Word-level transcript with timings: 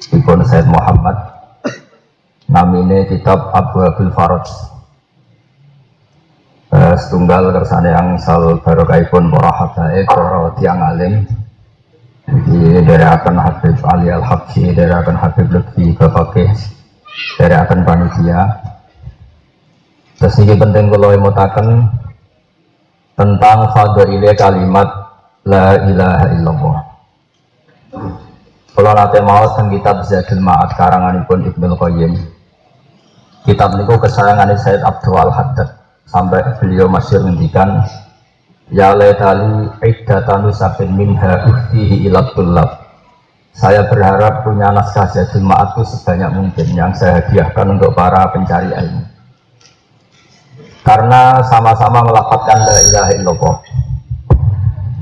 Ibn 0.00 0.40
Said 0.48 0.64
Muhammad 0.68 1.16
namine 2.48 3.08
kitab 3.08 3.52
Abu 3.52 3.84
Abil 3.84 4.12
Faraj. 4.12 4.48
Uh, 6.72 6.96
setunggal 6.96 7.52
kersane 7.52 7.92
yang 7.92 8.16
sal 8.16 8.56
barokahipun 8.64 9.28
para 9.28 9.52
habaib 9.52 10.08
para 10.08 10.56
tiang 10.56 10.80
alim. 10.80 11.14
Dari 12.22 13.02
akan 13.02 13.36
Habib 13.36 13.76
Ali 13.84 14.08
Al 14.08 14.24
Habsyi 14.24 14.72
dari 14.72 14.88
akan 14.88 15.16
Habib 15.20 15.52
Lutfi 15.52 15.92
Bapakih 15.92 16.48
dari 17.36 17.52
akan 17.52 17.78
panitia. 17.84 18.40
Terus 20.16 20.38
penting 20.38 20.86
kalau 20.88 21.12
mutakan 21.18 21.92
tentang 23.18 23.58
fadhilnya 23.74 24.32
kalimat 24.38 24.88
la 25.44 25.76
ilaha 25.82 26.26
illallah 26.32 26.78
kalau 28.72 28.96
nanti 28.96 29.20
mau 29.20 29.44
tentang 29.52 29.68
kitab 29.68 29.96
Zadul 30.08 30.40
Ma'ad 30.40 30.72
karanganipun 30.80 31.44
Ibnu 31.44 31.76
Qayyim. 31.76 32.12
Kitab 33.44 33.76
niku 33.76 34.00
kesayangan 34.00 34.48
Said 34.56 34.80
Abdul 34.80 35.18
Al 35.18 35.28
Haddad 35.28 35.68
sampai 36.08 36.40
beliau 36.62 36.88
masih 36.88 37.20
menghentikan 37.20 37.84
Ya 38.72 38.96
laitali 38.96 39.68
iddatanu 39.84 40.54
sabin 40.54 40.94
minha 40.94 41.44
uhtihi 41.44 42.08
ilat 42.08 42.32
Saya 43.52 43.84
berharap 43.92 44.48
punya 44.48 44.72
naskah 44.72 45.04
Zadul 45.12 45.44
Ma'ad 45.44 45.76
itu 45.76 45.92
sebanyak 45.92 46.32
mungkin 46.32 46.66
yang 46.72 46.96
saya 46.96 47.20
hadiahkan 47.20 47.76
untuk 47.76 47.92
para 47.92 48.32
pencari 48.32 48.72
ilmu. 48.72 49.04
Karena 50.80 51.44
sama-sama 51.44 52.08
melaporkan 52.08 52.64
la 52.64 52.76
ilaha 52.88 53.10
illallah. 53.20 53.56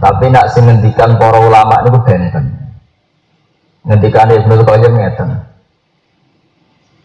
Tapi 0.03 0.27
nak 0.35 0.51
semendikan 0.51 1.15
para 1.23 1.39
ulama 1.39 1.87
itu 1.87 2.01
benten 2.03 2.70
ngendikane 3.91 4.39
Ibnu 4.47 4.63
Qayyim 4.63 4.95
ngeten. 4.95 5.31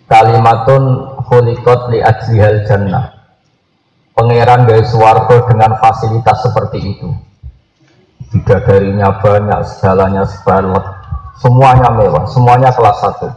Kalimatun 0.06 0.84
khuliqat 1.26 1.90
li 1.90 2.00
ajlihal 2.06 2.62
jannah. 2.70 3.10
Pangeran 4.14 4.70
dari 4.70 4.86
suwargo 4.86 5.50
dengan 5.50 5.82
fasilitas 5.82 6.46
seperti 6.46 6.78
itu. 6.94 7.10
Bidadarinya 8.30 9.18
banyak 9.18 9.60
segalanya 9.66 10.24
sebalek 10.30 10.86
semuanya 11.42 11.90
mewah 11.90 12.24
semuanya 12.30 12.70
kelas 12.70 13.02
satu. 13.02 13.34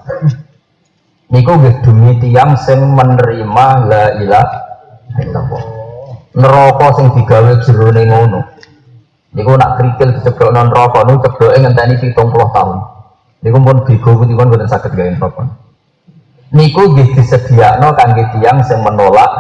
Niku 1.33 1.57
demi 1.83 2.21
tiang 2.21 2.53
sing 2.61 2.85
menerima 2.95 3.67
la 3.89 4.05
ilaha 4.21 4.59
illallah. 5.19 5.65
Neraka 6.37 6.87
sing 7.01 7.07
digawe 7.17 7.53
jerone 7.65 8.03
ngono. 8.07 8.41
Niku 9.35 9.57
nak 9.57 9.81
krikil 9.81 10.21
diceblokno 10.21 10.69
neraka 10.69 11.01
niku 11.09 11.19
cebloke 11.27 11.57
ngenteni 11.59 11.95
70 11.97 12.13
tahun 12.55 12.98
Niku 13.39 13.59
pun 13.63 13.79
bigo 13.87 14.11
pun 14.19 14.31
pun 14.35 14.51
boten 14.51 14.67
saged 14.67 14.93
gawe 14.99 15.15
apa 15.15 15.43
Niku 16.49 16.97
nggih 16.97 17.13
disediakno 17.15 17.95
kangge 17.95 18.25
tiyang 18.35 18.65
sing 18.65 18.81
menolak 18.81 19.31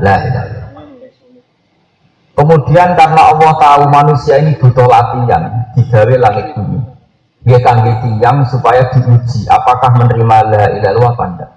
la 0.00 0.14
ilaha 0.26 0.64
Kemudian 2.36 2.92
karena 2.92 3.32
Allah 3.32 3.52
tahu 3.56 3.82
manusia 3.88 4.36
ini 4.36 4.60
butuh 4.60 4.84
latihan, 4.84 5.72
digawe 5.72 6.14
langit 6.20 6.52
bumi. 6.52 6.84
Dia 7.48 7.64
kangge 7.64 7.96
tiang 8.04 8.44
supaya 8.44 8.92
diuji 8.92 9.48
apakah 9.48 9.96
menerima 9.96 10.36
la 10.44 10.64
ilaha 10.68 10.68
illallah 10.76 11.12
apa 11.16 11.24
enggak. 11.32 11.50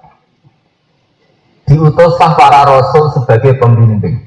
Diutuslah 1.68 2.32
para 2.40 2.64
rasul 2.64 3.12
sebagai 3.12 3.60
pembimbing. 3.60 4.24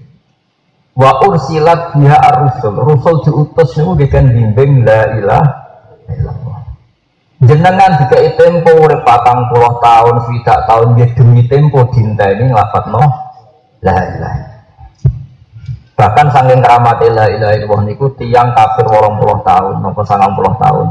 Wa 0.92 1.24
ursilat 1.24 1.96
biha 1.96 2.20
ar-rusul. 2.20 2.74
Rusul 2.84 3.14
diutus 3.24 3.72
niku 3.80 3.96
kan 4.12 4.28
bimbing 4.28 4.84
la 4.84 5.00
ilaha 5.16 5.48
illallah 6.12 6.41
jenengan 7.42 7.98
jika 7.98 8.16
tempo 8.38 8.70
urip 8.86 9.02
patang 9.02 9.50
puluh 9.50 9.82
tahun 9.82 10.14
swidak 10.30 10.58
tahun 10.70 10.94
dia 10.94 11.10
demi 11.18 11.42
tempo 11.50 11.82
dinta 11.90 12.30
ini 12.30 12.54
ngelapat 12.54 12.86
no 12.94 13.02
la 13.82 13.98
ilaha 13.98 14.42
bahkan 15.98 16.26
saking 16.30 16.62
keramat 16.62 17.02
la 17.10 17.26
ilaha 17.30 17.54
illallah 17.58 17.80
niku 17.86 18.14
tiang 18.14 18.54
kafir 18.54 18.86
wolong 18.86 19.18
puluh 19.18 19.38
tahun 19.42 19.74
nopo 19.82 20.02
sangang 20.02 20.34
puluh 20.34 20.54
tahun. 20.58 20.88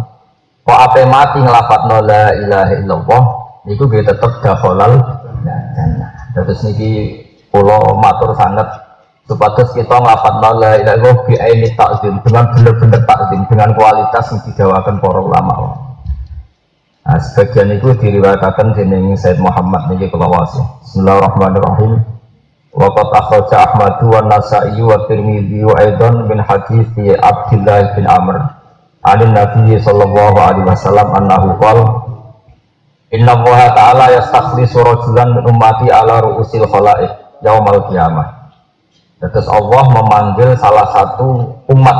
Kok 0.62 0.78
apa 0.78 1.04
mati 1.10 1.40
ngelapat 1.42 1.82
no 1.90 1.98
la 2.06 2.24
ilaha 2.38 2.74
illallah 2.80 3.24
niku 3.68 3.92
dia 3.92 4.08
tetep 4.08 4.32
dakhalal 4.40 4.94
jannah. 5.44 6.12
Terus 6.32 6.64
niki 6.64 6.92
pulau 7.50 7.98
matur 8.00 8.32
sangat 8.38 8.72
supados 9.26 9.74
kita 9.76 10.00
ngelapat 10.00 10.34
no 10.40 10.52
la 10.60 10.72
ilaha 10.80 10.96
illallah 11.00 11.18
bi 11.28 11.34
aini 11.40 11.68
takzim 11.76 12.16
dengan 12.24 12.52
bener-bener 12.56 13.02
takzim 13.04 13.42
dengan 13.52 13.70
kualitas 13.76 14.32
yang 14.32 14.40
dijawakan 14.48 14.96
para 15.02 15.20
ulama 15.20 15.91
Nah, 17.02 17.18
sebagian 17.18 17.74
itu 17.74 17.98
diriwayatkan 17.98 18.78
dening 18.78 19.18
Said 19.18 19.42
Muhammad 19.42 19.90
niki 19.90 20.06
kula 20.14 20.30
wasi. 20.30 20.62
Bismillahirrahmanirrahim. 20.86 21.98
Wa 22.78 22.88
qad 22.94 23.08
akhraja 23.10 23.58
Ahmad 23.66 24.06
wa 24.06 24.22
Nasa'i 24.30 24.78
wa 24.78 25.10
Tirmidzi 25.10 25.66
wa 25.66 25.74
aidan 25.82 26.30
bin 26.30 26.38
hadis 26.46 26.86
Abdullah 27.18 27.98
bin 27.98 28.06
Amr 28.06 28.38
an 29.02 29.20
Nabi 29.34 29.82
sallallahu 29.82 30.38
alaihi 30.38 30.70
wasallam 30.70 31.08
annahu 31.18 31.58
qala 31.58 31.84
Inna 33.12 33.34
Allah 33.34 33.60
Ta'ala 33.74 34.06
yastakhlisu 34.22 34.86
rajulan 34.86 35.42
min 35.42 35.44
ummati 35.52 35.90
ala 35.90 36.22
ru'usil 36.22 36.70
khalaiq 36.70 37.12
yaumal 37.42 37.82
qiyamah. 37.90 38.54
Terus 39.20 39.50
Allah 39.50 39.84
memanggil 39.90 40.54
salah 40.56 40.86
satu 40.94 41.60
umat, 41.66 41.98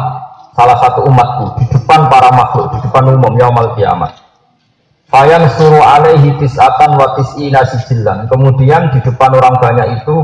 salah 0.54 0.78
satu 0.78 1.10
umatku 1.10 1.58
di 1.58 1.66
depan 1.74 2.06
para 2.06 2.30
makhluk, 2.32 2.70
di 2.78 2.86
depan 2.86 3.18
umum 3.18 3.34
yaumal 3.36 3.74
qiyamah 3.76 4.21
Fayan 5.12 5.44
suruh 5.60 5.84
alaihi 5.84 6.40
tis'atan 6.40 6.96
wa 6.96 7.20
tis'ina 7.20 7.68
sijilan. 7.68 8.32
Kemudian 8.32 8.96
di 8.96 9.04
depan 9.04 9.36
orang 9.36 9.60
banyak 9.60 10.00
itu 10.00 10.24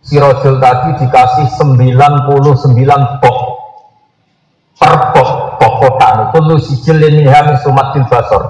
si 0.00 0.16
rojul 0.16 0.56
tadi 0.56 0.96
dikasih 1.04 1.52
99 1.60 3.20
bok 3.20 3.38
per 4.80 5.12
bok 5.12 5.60
bok 5.60 5.74
kotak 5.84 6.32
lu 6.40 6.56
sijil 6.56 6.96
ini 7.04 7.28
hamis 7.28 7.60
sumatil 7.60 8.08
basor. 8.08 8.42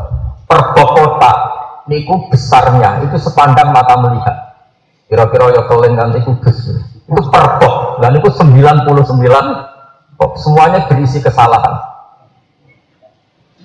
Per 0.46 0.60
bok 0.70 0.88
kotak 0.94 1.36
niku 1.90 2.30
besarnya. 2.30 3.02
Itu 3.02 3.18
sepandang 3.18 3.74
mata 3.74 3.98
melihat. 3.98 4.54
Kira-kira 5.10 5.50
ya 5.50 5.66
tolen 5.66 5.98
kan 5.98 6.14
itu 6.14 6.30
besar 6.38 6.78
itu 7.02 7.22
per 7.26 7.58
bok 7.58 7.98
dan 7.98 8.14
itu 8.14 8.30
99 8.30 8.86
bok 10.14 10.32
semuanya 10.38 10.86
berisi 10.86 11.18
kesalahan. 11.18 11.74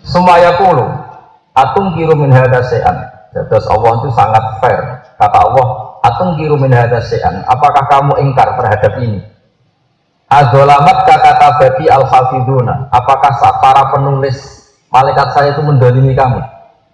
Semuanya 0.01 0.57
puluh 0.57 0.96
Atung 1.57 1.97
kiru 1.97 2.13
min 2.13 2.29
se'an. 2.29 2.97
Terus 3.33 3.65
Allah 3.65 3.91
itu 3.97 4.09
sangat 4.13 4.43
fair. 4.61 4.81
Kata 5.17 5.37
Allah, 5.41 5.67
atung 6.05 6.37
kiru 6.37 6.53
min 6.53 6.69
hada 6.69 7.01
se'an. 7.01 7.41
Apakah 7.49 7.89
kamu 7.89 8.13
ingkar 8.21 8.53
terhadap 8.61 8.93
ini? 9.01 9.25
Azolamat 10.29 11.07
kata 11.09 11.57
bati 11.57 11.89
al 11.89 12.05
hafiduna. 12.05 12.93
Apakah 12.93 13.31
para 13.57 13.83
penulis 13.95 14.37
malaikat 14.93 15.33
saya 15.33 15.57
itu 15.57 15.65
mendolimi 15.65 16.13
kamu? 16.13 16.37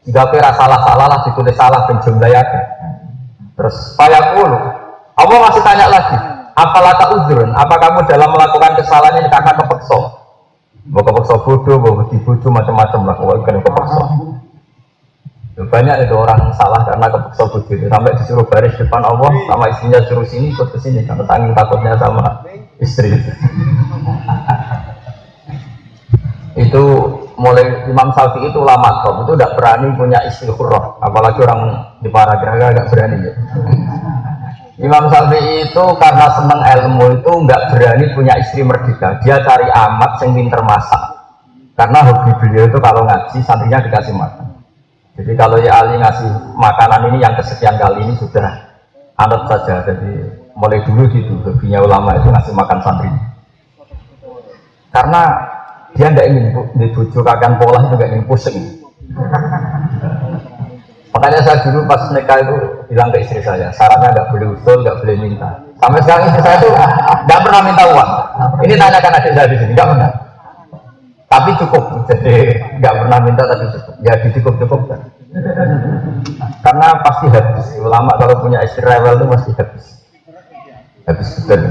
Jika 0.08 0.32
kira 0.32 0.52
salah-salah 0.56 1.08
lah 1.12 1.20
ditulis 1.28 1.56
salah 1.56 1.84
dan 1.88 2.00
jumlahnya. 2.04 2.44
Terus 3.60 3.76
puluh. 4.36 4.62
Allah 5.14 5.38
masih 5.50 5.62
tanya 5.62 5.88
lagi. 5.92 6.18
Apalah 6.54 6.94
tak 7.02 7.10
uzurun? 7.18 7.50
Apa 7.58 7.82
kamu 7.82 8.06
dalam 8.06 8.30
melakukan 8.30 8.78
kesalahan 8.78 9.26
ini 9.26 9.30
karena 9.30 9.58
kepeksa? 9.58 10.00
Mau 10.86 11.02
kepeksa 11.02 11.34
bodoh, 11.42 11.78
mau 11.82 12.06
dibujuk 12.14 12.52
macam-macam 12.54 13.10
lah. 13.10 13.16
Kalau 13.18 13.42
kan 13.42 13.58
kepeksa. 13.58 14.04
Banyak 15.54 16.10
itu 16.10 16.18
orang 16.18 16.50
salah 16.58 16.82
karena 16.82 17.06
kepeksa 17.14 17.46
begitu 17.54 17.86
sampai 17.86 18.18
disuruh 18.18 18.42
baris 18.50 18.74
depan 18.74 19.06
Allah 19.06 19.30
sama 19.46 19.70
istrinya 19.70 20.02
suruh 20.10 20.26
sini 20.26 20.50
ikut 20.50 20.74
ke 20.74 20.82
sini. 20.82 21.06
Karena 21.06 21.22
tanggung 21.30 21.54
takutnya 21.54 21.94
sama 22.02 22.42
istri. 22.82 23.14
itu 26.58 26.84
mulai 27.38 27.86
Imam 27.86 28.10
Syafi'i 28.14 28.50
itu 28.50 28.62
lama 28.66 29.06
top 29.06 29.26
itu 29.26 29.34
tidak 29.38 29.58
berani 29.58 29.90
punya 29.98 30.22
istri 30.30 30.54
hurrah 30.54 31.02
apalagi 31.02 31.42
orang 31.42 31.82
di 32.02 32.10
para 32.10 32.34
geraga 32.42 32.74
agak 32.74 32.90
berani. 32.90 33.18
Ya. 33.22 33.34
Imam 34.90 35.06
Syafi'i 35.06 35.70
itu 35.70 35.86
karena 36.02 36.34
senang 36.34 36.66
ilmu 36.66 37.22
itu 37.22 37.30
nggak 37.30 37.78
berani 37.78 38.06
punya 38.18 38.34
istri 38.42 38.66
merdeka. 38.66 39.22
Dia 39.22 39.38
cari 39.46 39.70
amat 39.70 40.18
yang 40.26 40.34
pinter 40.34 40.66
masak. 40.66 41.14
Karena 41.78 42.10
hobi 42.10 42.34
beliau 42.42 42.66
itu 42.70 42.78
kalau 42.82 43.06
ngaji 43.06 43.38
santrinya 43.46 43.82
dikasih 43.82 44.18
makan 44.18 44.53
Jadi 45.14 45.32
kalau 45.38 45.62
ya 45.62 45.78
Ali 45.78 46.02
ngasih 46.02 46.58
makanan 46.58 47.14
ini 47.14 47.18
yang 47.22 47.38
kesekian 47.38 47.78
kali 47.78 48.02
ini 48.02 48.14
sudah 48.18 48.50
anut 49.22 49.46
saja. 49.46 49.86
Jadi 49.86 50.42
mulai 50.58 50.82
dulu 50.86 51.06
gitu, 51.14 51.34
hobinya 51.46 51.80
ulama 51.86 52.18
itu 52.18 52.34
ngasih 52.34 52.54
makan 52.54 52.80
santri. 52.82 53.10
Karena 54.90 55.22
dia 55.94 56.10
tidak 56.10 56.26
ingin 56.30 56.46
dibujukakan 56.78 57.62
pola 57.62 57.86
itu 57.86 57.94
nggak 57.94 58.10
ingin 58.10 58.26
pusing. 58.26 58.58
Makanya 61.14 61.46
saya 61.46 61.62
dulu 61.62 61.86
pas 61.86 62.02
nikah 62.10 62.42
itu 62.42 62.56
bilang 62.90 63.14
ke 63.14 63.22
istri 63.22 63.42
saya, 63.46 63.70
syaratnya 63.70 64.18
nggak 64.18 64.30
boleh 64.34 64.48
usul, 64.58 64.82
nggak 64.82 64.98
boleh 65.06 65.16
minta. 65.22 65.62
Sampai 65.78 66.02
sekarang 66.02 66.26
istri 66.34 66.42
saya 66.42 66.58
itu 66.58 66.70
nggak 67.30 67.42
pernah 67.46 67.62
minta 67.62 67.84
uang. 67.86 68.12
Ini 68.66 68.74
tanyakan 68.82 69.18
adik 69.22 69.34
saya 69.38 69.46
di 69.46 69.58
sini, 69.62 69.72
nggak 69.78 69.90
pernah. 69.94 70.12
Tapi 71.30 71.50
cukup, 71.62 71.84
jadi 72.10 72.38
minta 73.24 73.44
tapi 73.48 73.72
cukup. 73.72 73.96
Ya 74.04 74.14
dicukup 74.20 74.56
cukup 74.62 74.82
kan. 74.92 75.02
Karena 76.62 76.88
pasti 77.02 77.26
habis. 77.32 77.68
Ulama 77.80 78.14
kalau 78.20 78.44
punya 78.44 78.62
istri 78.62 78.84
rewel 78.84 79.18
itu 79.18 79.26
pasti 79.32 79.52
habis. 79.58 79.86
Habis 81.08 81.30
betul. 81.44 81.62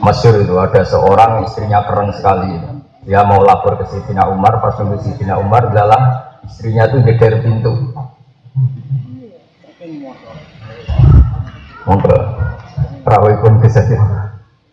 Masyur 0.00 0.34
itu 0.40 0.54
ada 0.56 0.82
seorang 0.84 1.44
istrinya 1.44 1.84
keren 1.84 2.12
sekali. 2.16 2.56
Dia 3.04 3.24
mau 3.24 3.40
lapor 3.40 3.80
ke 3.80 3.88
Sidina 3.88 4.28
Umar, 4.28 4.60
pas 4.60 4.76
nunggu 4.76 5.00
Sidina 5.00 5.40
Umar 5.40 5.72
adalah 5.72 6.30
istrinya 6.44 6.88
tuh 6.88 7.00
geger 7.04 7.40
pintu 7.40 7.72
monggo 11.88 12.16
rawai 13.02 13.34
pun 13.40 13.58
bisa 13.58 13.80
sih 13.84 13.98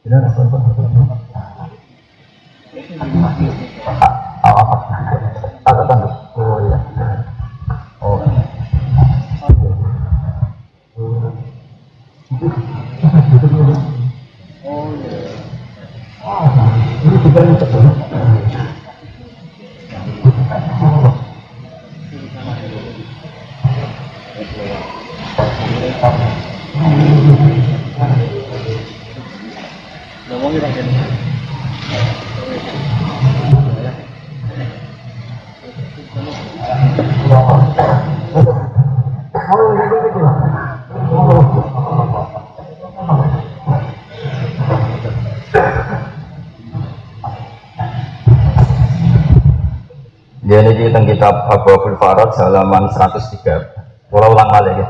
ini 0.06 0.16
Dia 30.58 30.66
ini 50.66 50.90
tentang 50.90 51.06
kitab 51.06 51.38
Abu 51.54 51.70
Farad 52.02 52.34
halaman 52.34 52.90
103. 52.90 54.10
Pulau 54.10 54.34
ulang 54.34 54.50
kali 54.50 54.74
ya. 54.74 54.88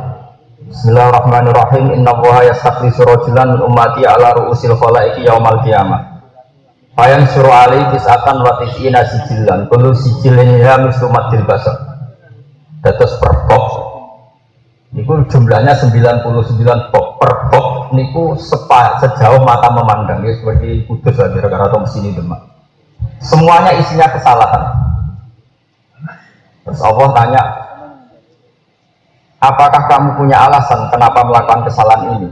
Bismillahirrahmanirrahim. 0.72 1.67
Inna 1.78 2.14
wuha 2.18 2.42
yastakhlisu 2.50 3.06
rajulan 3.06 3.58
min 3.58 3.62
ummati 3.62 4.04
ala 4.04 4.34
ru'usil 4.34 4.74
khalaiki 4.74 5.26
yaumal 5.26 5.62
qiyamah. 5.62 6.18
Fayan 6.98 7.30
suruh 7.30 7.54
alai 7.54 7.94
kisatan 7.94 8.42
wa 8.42 8.58
tis'ina 8.58 9.06
sijilan. 9.06 9.70
Kullu 9.70 9.94
sijilin 9.94 10.58
ya 10.58 10.82
mislumat 10.82 11.30
basar. 11.46 11.78
Datus 12.82 13.22
per 13.22 13.46
box. 13.46 13.66
Niku 14.98 15.22
jumlahnya 15.30 15.78
99 15.78 16.90
box. 16.90 17.06
Per 17.22 17.32
box 17.54 17.66
niku 17.94 18.34
sepa, 18.42 18.98
sejauh 18.98 19.46
mata 19.46 19.70
memandang. 19.70 20.26
Ya 20.26 20.34
seperti 20.34 20.90
kudus 20.90 21.16
lah 21.22 21.30
kira-kira 21.30 21.70
atau 21.70 21.86
sini 21.86 22.18
demak. 22.18 22.42
Semuanya 23.22 23.78
isinya 23.78 24.10
kesalahan 24.14 24.88
Terus 26.68 26.84
Allah 26.84 27.10
tanya, 27.16 27.44
apakah 29.44 29.82
kamu 29.90 30.10
punya 30.18 30.38
alasan 30.50 30.90
kenapa 30.90 31.22
melakukan 31.26 31.66
kesalahan 31.68 32.18
ini? 32.18 32.30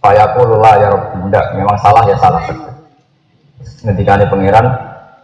Fayaqulullah 0.00 0.74
ya 0.80 0.88
Rabbi, 0.96 1.16
enggak, 1.28 1.46
memang 1.60 1.76
salah 1.76 2.02
ya 2.08 2.16
salah 2.16 2.40
saja. 2.48 2.72
Ini 3.84 4.24
pangeran, 4.28 4.66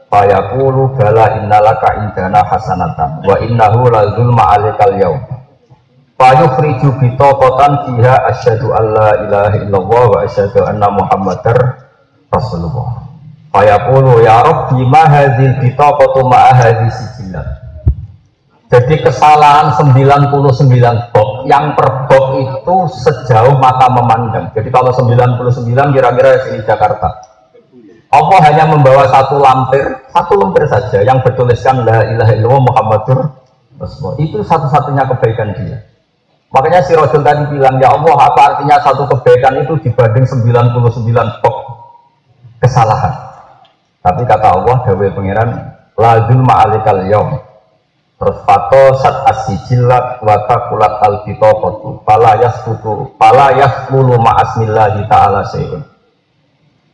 Fayaqulu 0.06 0.94
bala 0.94 1.34
innalaka 1.34 1.98
indana 1.98 2.46
hasanatan 2.46 3.26
wa 3.26 3.36
innahu 3.42 3.90
la 3.90 4.14
zulma 4.14 4.54
alikal 4.54 4.94
yaum. 4.94 5.18
Fayukhriju 6.14 6.94
bitaqatan 7.02 7.90
fiha 7.90 8.14
asyhadu 8.30 8.70
alla 8.72 9.18
ilaha 9.26 9.56
illallah 9.60 10.04
wa 10.06 10.18
asyhadu 10.22 10.62
anna 10.62 10.88
muhammadar 10.94 11.90
rasulullah. 12.30 13.02
Fayaqulu 13.50 14.22
ya 14.22 14.46
Rabbi 14.46 14.86
ma 14.86 15.10
hadhil 15.10 15.58
bitaqatu 15.58 16.22
ma 16.22 16.54
hadhi 16.54 16.86
sijillat. 16.86 17.65
Jadi 18.66 18.98
kesalahan 18.98 19.78
99 19.78 20.34
box, 21.14 21.28
yang 21.46 21.78
per 21.78 22.10
box 22.10 22.24
itu 22.42 22.76
sejauh 23.06 23.62
mata 23.62 23.86
memandang. 23.94 24.50
Jadi 24.58 24.74
kalau 24.74 24.90
99 24.90 25.94
kira-kira 25.94 26.42
sini 26.42 26.66
Jakarta. 26.66 27.14
Allah 28.10 28.38
hanya 28.42 28.66
membawa 28.66 29.06
satu 29.06 29.38
lampir, 29.38 29.86
satu 30.10 30.34
lampir 30.34 30.66
saja 30.66 30.98
yang 31.06 31.22
bertuliskan 31.22 31.86
La 31.86 32.10
ilaha 32.10 32.32
illallah 32.34 32.62
Muhammadur 32.66 33.18
Rasulullah. 33.78 34.18
Itu 34.18 34.42
satu-satunya 34.42 35.04
kebaikan 35.14 35.54
dia. 35.62 35.86
Makanya 36.50 36.82
si 36.82 36.98
Rasul 36.98 37.22
tadi 37.22 37.46
bilang, 37.54 37.78
ya 37.78 37.94
Allah 37.94 38.18
apa 38.18 38.40
artinya 38.50 38.82
satu 38.82 39.06
kebaikan 39.14 39.62
itu 39.62 39.78
dibanding 39.78 40.26
99 40.26 41.38
box 41.38 41.56
kesalahan. 42.58 43.14
Tapi 44.02 44.22
kata 44.26 44.46
Allah, 44.58 44.76
Dawei 44.86 45.14
Pangeran, 45.14 45.50
La 45.94 46.26
zulma 46.26 46.66
alikal 46.66 47.06
yaum 47.06 47.45
Terus 48.16 48.38
fato 48.48 48.96
sat 48.96 49.28
asijillat 49.28 50.24
wa 50.24 50.36
takulat 50.48 51.04
al 51.04 51.20
bitaqatu 51.28 52.00
fala 52.08 52.40
yasbutu 52.40 53.12
fala 53.20 53.52
yasbulu 53.52 54.16
ma'asmillahi 54.16 55.04
ta'ala 55.04 55.44
syai'un. 55.52 55.84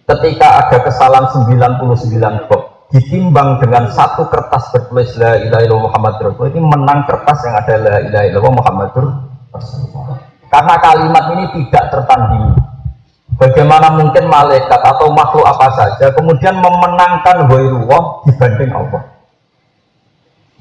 Ketika 0.03 0.67
ada 0.67 0.83
kesalahan 0.83 1.31
99 1.31 2.51
bab 2.51 2.63
ditimbang 2.91 3.63
dengan 3.63 3.87
satu 3.95 4.27
kertas 4.27 4.75
bertulis 4.75 5.15
la 5.15 5.39
ilaha 5.39 5.63
illallah 5.63 5.87
Muhammad 5.95 6.15
Rasul 6.27 6.51
ini 6.51 6.61
menang 6.61 7.07
kertas 7.07 7.39
yang 7.47 7.55
ada 7.55 7.75
la 7.79 7.97
ilaha 8.03 8.25
illallah 8.27 8.55
Muhammad 8.59 8.89
Rasulullah. 9.55 10.19
Karena 10.51 10.75
kalimat 10.83 11.25
ini 11.39 11.45
tidak 11.55 11.85
tertandingi. 11.95 12.53
Bagaimana 13.39 13.95
mungkin 13.95 14.27
malaikat 14.27 14.81
atau 14.83 15.07
makhluk 15.15 15.47
apa 15.47 15.71
saja 15.79 16.11
kemudian 16.19 16.59
memenangkan 16.59 17.47
wairullah 17.47 18.27
dibanding 18.27 18.75
Allah. 18.75 19.12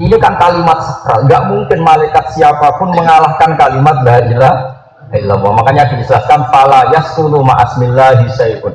Ini 0.01 0.17
kan 0.17 0.33
kalimat 0.41 0.81
sakral, 0.81 1.29
nggak 1.29 1.43
mungkin 1.45 1.79
malaikat 1.85 2.33
siapa 2.33 2.73
pun 2.81 2.89
mengalahkan 2.89 3.53
kalimat 3.53 4.01
la 4.01 4.17
ilaha 4.25 4.57
illallah. 5.13 5.51
Makanya 5.61 5.93
dijelaskan 5.93 6.49
fala 6.49 6.89
yasulu 6.89 7.45
ma'asmillahi 7.45 8.25
syai'un. 8.33 8.73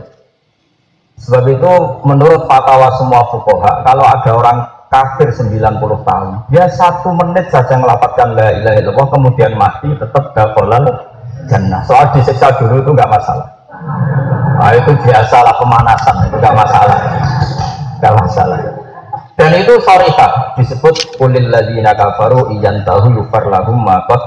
Sebab 1.19 1.45
itu 1.51 1.73
menurut 2.07 2.47
fatwa 2.47 2.95
semua 2.95 3.27
fukoha, 3.33 3.83
kalau 3.83 4.07
ada 4.07 4.31
orang 4.39 4.59
kafir 4.87 5.35
90 5.35 6.07
tahun, 6.07 6.47
dia 6.55 6.71
satu 6.71 7.11
menit 7.11 7.51
saja 7.51 7.75
melapatkan 7.75 8.37
la 8.37 8.63
ilaha 8.63 8.77
illallah, 8.79 9.09
kemudian 9.11 9.59
mati 9.59 9.91
tetap 9.99 10.31
dakolal 10.31 10.87
jannah. 11.51 11.83
Soal 11.91 12.15
disiksa 12.15 12.55
dulu 12.55 12.87
itu 12.87 12.91
nggak 12.95 13.11
masalah. 13.11 13.49
Nah, 14.63 14.73
itu 14.79 14.95
biasalah 15.03 15.55
pemanasan, 15.59 16.17
itu 16.31 16.37
nggak 16.39 16.55
masalah. 16.55 16.99
Nggak 17.99 18.15
masalah. 18.15 18.59
Dan 19.37 19.53
itu 19.53 19.77
sorika 19.85 20.57
disebut 20.57 21.21
kulil 21.21 21.53
ladina 21.53 21.93
kafaru 21.93 22.57
iyan 22.57 22.89
tahu 22.89 23.21
yufar 23.21 23.53
lahum 23.53 23.77
makot 23.85 24.19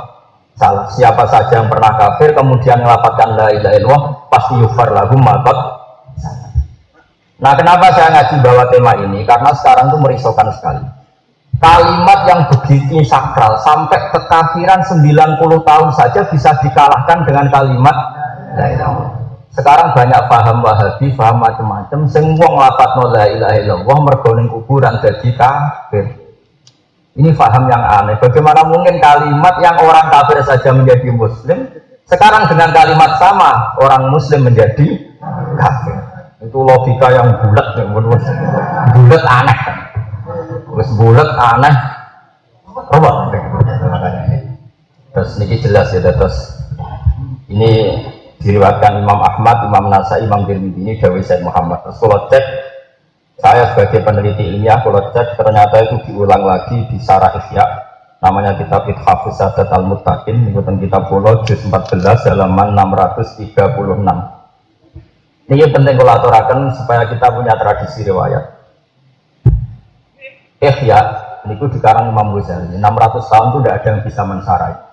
salah. 0.53 0.85
Siapa 0.93 1.25
saja 1.25 1.65
yang 1.65 1.67
pernah 1.67 1.97
kafir 1.97 2.37
kemudian 2.37 2.85
melapatkan 2.85 3.29
la 3.33 3.47
ilaha 3.49 3.73
illallah 3.73 4.03
pasti 4.29 4.53
yufar 4.61 4.93
lahum 4.93 5.17
makot 5.17 5.57
Nah 7.39 7.55
kenapa 7.55 7.87
saya 7.95 8.11
ngaji 8.11 8.35
bawa 8.43 8.67
tema 8.67 8.93
ini? 8.99 9.23
Karena 9.23 9.55
sekarang 9.55 9.87
itu 9.87 9.97
merisaukan 10.03 10.51
sekali. 10.59 10.83
Kalimat 11.59 12.19
yang 12.27 12.41
begitu 12.51 13.03
sakral 13.03 13.55
sampai 13.63 14.11
kekafiran 14.11 14.79
90 14.83 15.39
tahun 15.39 15.89
saja 15.95 16.21
bisa 16.27 16.51
dikalahkan 16.59 17.27
dengan 17.27 17.47
kalimat 17.51 17.95
sekarang 19.49 19.97
banyak 19.97 20.21
paham 20.29 20.61
wahabi, 20.61 21.09
paham 21.17 21.41
macam-macam. 21.41 21.99
Semua 22.05 22.47
ngelapat 22.47 22.89
la 23.09 23.25
ilaha 23.33 23.55
illallah 23.57 23.97
mergo 24.05 24.31
kuburan 24.37 25.01
jadi 25.01 25.29
kafir. 25.33 26.05
Ini 27.17 27.33
paham 27.35 27.67
yang 27.67 27.83
aneh. 27.83 28.15
Bagaimana 28.21 28.63
mungkin 28.63 29.01
kalimat 29.01 29.55
yang 29.59 29.75
orang 29.81 30.07
kafir 30.13 30.39
saja 30.45 30.71
menjadi 30.71 31.09
muslim, 31.11 31.67
sekarang 32.07 32.47
dengan 32.47 32.71
kalimat 32.71 33.17
sama 33.17 33.75
orang 33.81 34.13
muslim 34.13 34.47
menjadi 34.47 34.87
kafir. 35.57 35.97
Itu 36.39 36.63
logika 36.63 37.11
yang 37.11 37.27
bulat, 37.43 37.67
bulat 38.95 39.23
aneh. 39.27 39.59
Terus 40.69 40.89
bulat 40.95 41.29
aneh. 41.35 41.75
robot 42.69 43.35
terus 45.11 45.35
ini 45.41 45.55
jelas 45.59 45.91
ya 45.91 45.99
terus 45.99 46.37
ini 47.49 47.97
diriwatkan 48.39 49.03
Imam 49.03 49.19
Ahmad, 49.19 49.67
Imam 49.67 49.91
Nasai, 49.91 50.23
Imam 50.23 50.47
Tirmidzi 50.47 50.79
ini 50.79 50.93
Dawi 50.95 51.19
Said 51.19 51.43
Muhammad. 51.43 51.83
Terus 51.83 51.99
kalau 51.99 52.19
cek 52.31 52.45
saya 53.39 53.71
sebagai 53.71 54.03
peneliti 54.03 54.43
ilmiah 54.47 54.79
kalau 54.83 55.11
cek 55.11 55.35
ternyata 55.35 55.75
itu 55.83 55.95
diulang 56.11 56.43
lagi 56.47 56.87
di 56.87 56.97
Sarah 57.03 57.35
Ihya. 57.35 57.65
Namanya 58.19 58.59
kitab 58.59 58.83
Ithafus 58.83 59.39
Sadat 59.39 59.71
Al-Muttaqin 59.71 60.51
ikutan 60.51 60.75
kitab 60.75 61.07
Pulau 61.07 61.39
juz 61.47 61.63
14 61.63 62.03
halaman 62.27 62.75
636 62.75 63.39
ini 65.49 65.65
penting 65.71 65.95
kalau 65.95 66.13
aturakan 66.19 66.69
supaya 66.75 67.07
kita 67.07 67.31
punya 67.31 67.55
tradisi 67.55 68.03
riwayat. 68.03 68.43
Ihya 70.59 70.99
ini 71.47 71.55
di 71.55 71.79
karang 71.79 72.11
Imam 72.11 72.35
Ghazali. 72.35 72.75
600 72.75 72.83
tahun 73.31 73.45
itu 73.55 73.57
tidak 73.63 73.75
ada 73.79 73.87
yang 73.87 74.01
bisa 74.03 74.21
mensarai 74.27 74.88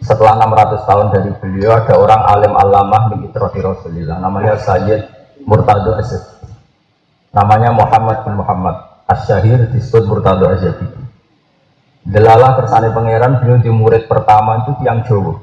setelah 0.00 0.40
600 0.48 0.88
tahun 0.88 1.06
dari 1.12 1.30
beliau 1.36 1.76
ada 1.76 1.94
orang 2.00 2.22
alim 2.32 2.52
alamah 2.56 3.02
di 3.12 3.28
Rasulullah 3.36 4.16
namanya 4.16 4.56
Sayyid 4.56 5.04
Murtado 5.44 5.92
Asyid 6.00 6.40
namanya 7.36 7.70
Muhammad 7.74 8.24
bin 8.26 8.34
Muhammad. 8.40 8.76
Asyahir 9.10 9.74
disebut 9.74 10.06
Murtado 10.06 10.46
Asyid 10.48 10.78
Delalah 12.00 12.56
kersane 12.56 12.94
pangeran 12.96 13.44
beliau 13.44 13.60
di 13.60 13.68
murid 13.68 14.08
pertama 14.08 14.64
itu 14.64 14.72
tiang 14.80 15.04
Jawa. 15.04 15.36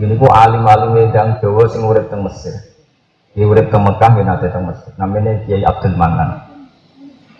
Ini 0.00 0.18
ku 0.18 0.26
alim-alim 0.26 1.12
yang 1.14 1.38
Jawa 1.38 1.70
sing 1.70 1.86
murid 1.86 2.10
teng 2.10 2.26
Mesir. 2.26 2.56
Di 3.30 3.46
murid 3.46 3.70
ke 3.70 3.78
Mekah 3.78 4.10
di 4.18 4.22
nate 4.26 4.50
teng 4.50 4.66
Mesir. 4.66 4.90
Namanya 4.98 5.46
Kiai 5.46 5.62
Abdul 5.62 5.94
Manan. 5.94 6.30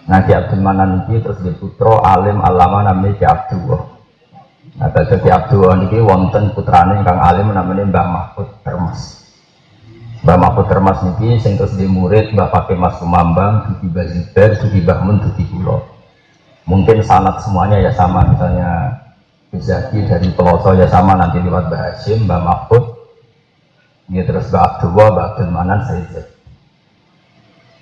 Nah 0.07 0.21
Kiai 0.23 0.47
Abdul 0.47 0.63
Manan 0.63 1.11
itu 1.11 1.27
terus 1.27 1.43
di 1.43 1.51
putra 1.59 1.99
alim 2.07 2.39
alama 2.39 2.87
namanya 2.87 3.19
Kiai 3.19 3.33
Abdullah 3.35 4.00
Nah, 4.81 4.89
jadi 4.89 5.29
Abdul 5.29 5.69
ini 5.93 6.01
wonten 6.01 6.57
putrane 6.57 7.05
kang 7.05 7.21
alim 7.21 7.53
namanya 7.53 7.85
Mbah 7.85 8.07
Mahfud 8.09 8.49
Termas. 8.65 9.29
Mbah 10.25 10.37
Mahfud 10.41 10.73
Termas 10.73 11.05
niki 11.05 11.37
sing 11.37 11.61
terus 11.61 11.77
di 11.77 11.85
murid 11.85 12.33
Mbah 12.33 12.49
Pakai 12.49 12.81
Mas 12.81 12.97
Kumambang, 12.97 13.69
Duki 13.69 13.93
Bazibar, 13.93 14.57
Duki 14.57 14.81
Bahmun, 14.81 15.21
Duki 15.21 15.45
Kulo. 15.53 15.85
Mungkin 16.65 17.05
sanat 17.05 17.45
semuanya 17.45 17.77
ya 17.77 17.93
sama 17.93 18.25
misalnya 18.25 19.01
Bizaki 19.53 20.07
dari 20.09 20.33
Peloso 20.33 20.73
ya 20.73 20.89
sama 20.89 21.13
nanti 21.13 21.45
lewat 21.45 21.69
Mbah 21.69 21.81
Hashim, 21.85 22.25
Mbah 22.25 22.41
Mahfud, 22.41 22.85
ya 24.17 24.25
terus 24.25 24.49
Mbah 24.49 24.63
Abdullah, 24.65 25.07
Mbah 25.13 25.25
Abdul 25.35 25.51
Manan, 25.53 25.81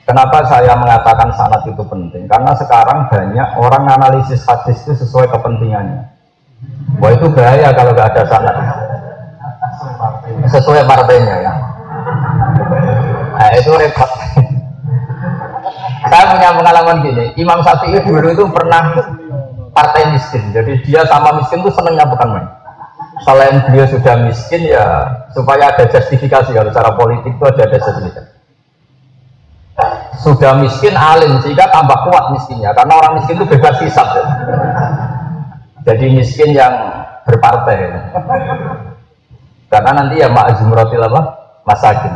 Kenapa 0.09 0.41
saya 0.49 0.73
mengatakan 0.73 1.31
sanat 1.37 1.69
itu 1.69 1.85
penting? 1.85 2.25
Karena 2.27 2.57
sekarang 2.57 3.13
banyak 3.13 3.49
orang 3.61 3.85
analisis 3.93 4.41
hadis 4.49 4.81
itu 4.89 5.05
sesuai 5.05 5.29
kepentingannya. 5.29 6.18
Wah 6.99 7.15
itu 7.15 7.27
bahaya 7.31 7.71
kalau 7.77 7.95
nggak 7.95 8.11
ada 8.15 8.23
sanat. 8.27 8.57
Sesuai 10.51 10.83
partainya 10.83 11.37
ya. 11.47 11.53
Nah 13.39 13.51
itu 13.55 13.71
repot. 13.71 14.11
Saya 16.09 16.25
punya 16.35 16.51
pengalaman 16.57 17.05
gini, 17.05 17.25
Imam 17.37 17.61
Syafi'i 17.61 18.01
dulu 18.03 18.33
itu 18.33 18.45
pernah 18.51 18.97
partai 19.77 20.11
miskin. 20.11 20.51
Jadi 20.51 20.83
dia 20.83 21.07
sama 21.07 21.39
miskin 21.39 21.63
itu 21.63 21.71
senengnya 21.71 22.09
bukan 22.09 22.29
main. 22.35 22.47
Selain 23.23 23.63
dia 23.71 23.85
sudah 23.87 24.15
miskin 24.27 24.63
ya 24.73 24.87
supaya 25.35 25.75
ada 25.75 25.85
justifikasi 25.87 26.51
kalau 26.55 26.71
cara 26.71 26.91
politik 26.99 27.35
itu 27.35 27.45
ada, 27.45 27.67
justifikasi. 27.67 28.31
Sudah 30.19 30.59
miskin 30.59 30.99
alim 30.99 31.39
sehingga 31.45 31.71
tambah 31.71 32.11
kuat 32.11 32.35
miskinnya 32.35 32.75
karena 32.75 32.99
orang 32.99 33.23
miskin 33.23 33.39
itu 33.39 33.47
bebas 33.47 33.79
hisap. 33.79 34.07
Ya 34.11 34.25
jadi 35.89 36.07
miskin 36.13 36.53
yang 36.53 36.75
berpartai. 37.25 37.89
Karena 39.73 39.91
nanti 39.97 40.21
ya 40.21 40.29
mak 40.29 40.61
zumratil 40.61 41.01
apa? 41.01 41.21
Masakin 41.65 42.13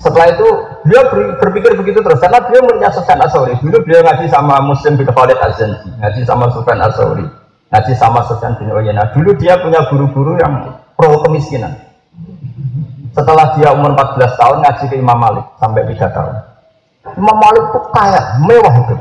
setelah 0.00 0.32
itu 0.32 0.48
beliau 0.88 1.04
berpikir 1.36 1.76
begitu 1.76 2.00
terus. 2.00 2.16
Karena 2.24 2.40
beliau 2.40 2.64
melihat 2.72 2.96
Sufyan 2.96 3.20
dulu 3.60 3.76
beliau 3.84 4.00
ngaji 4.00 4.26
sama 4.32 4.56
Muslim 4.64 4.96
bin 4.96 5.04
Khalid 5.12 5.36
Azanji 5.36 5.92
ngaji 6.00 6.20
sama 6.24 6.48
Sufyan 6.56 6.80
Asauri 6.80 7.28
ngaji 7.68 7.92
sama 8.00 8.24
Sufyan 8.24 8.56
bin 8.56 8.72
Uyainah. 8.72 9.12
Dulu 9.12 9.36
dia 9.36 9.60
punya 9.60 9.84
guru-guru 9.92 10.40
yang 10.40 10.72
pro 10.96 11.20
kemiskinan. 11.28 11.76
Setelah 13.12 13.60
dia 13.60 13.76
umur 13.76 13.92
14 13.92 14.40
tahun 14.40 14.56
ngaji 14.64 14.84
ke 14.88 14.96
Imam 14.96 15.18
Malik 15.20 15.44
sampai 15.60 15.84
3 15.84 16.16
tahun. 16.16 16.34
Imam 17.20 17.36
Malik 17.36 17.64
itu 17.68 17.80
kaya 17.92 18.20
mewah 18.40 18.74
itu. 18.80 18.94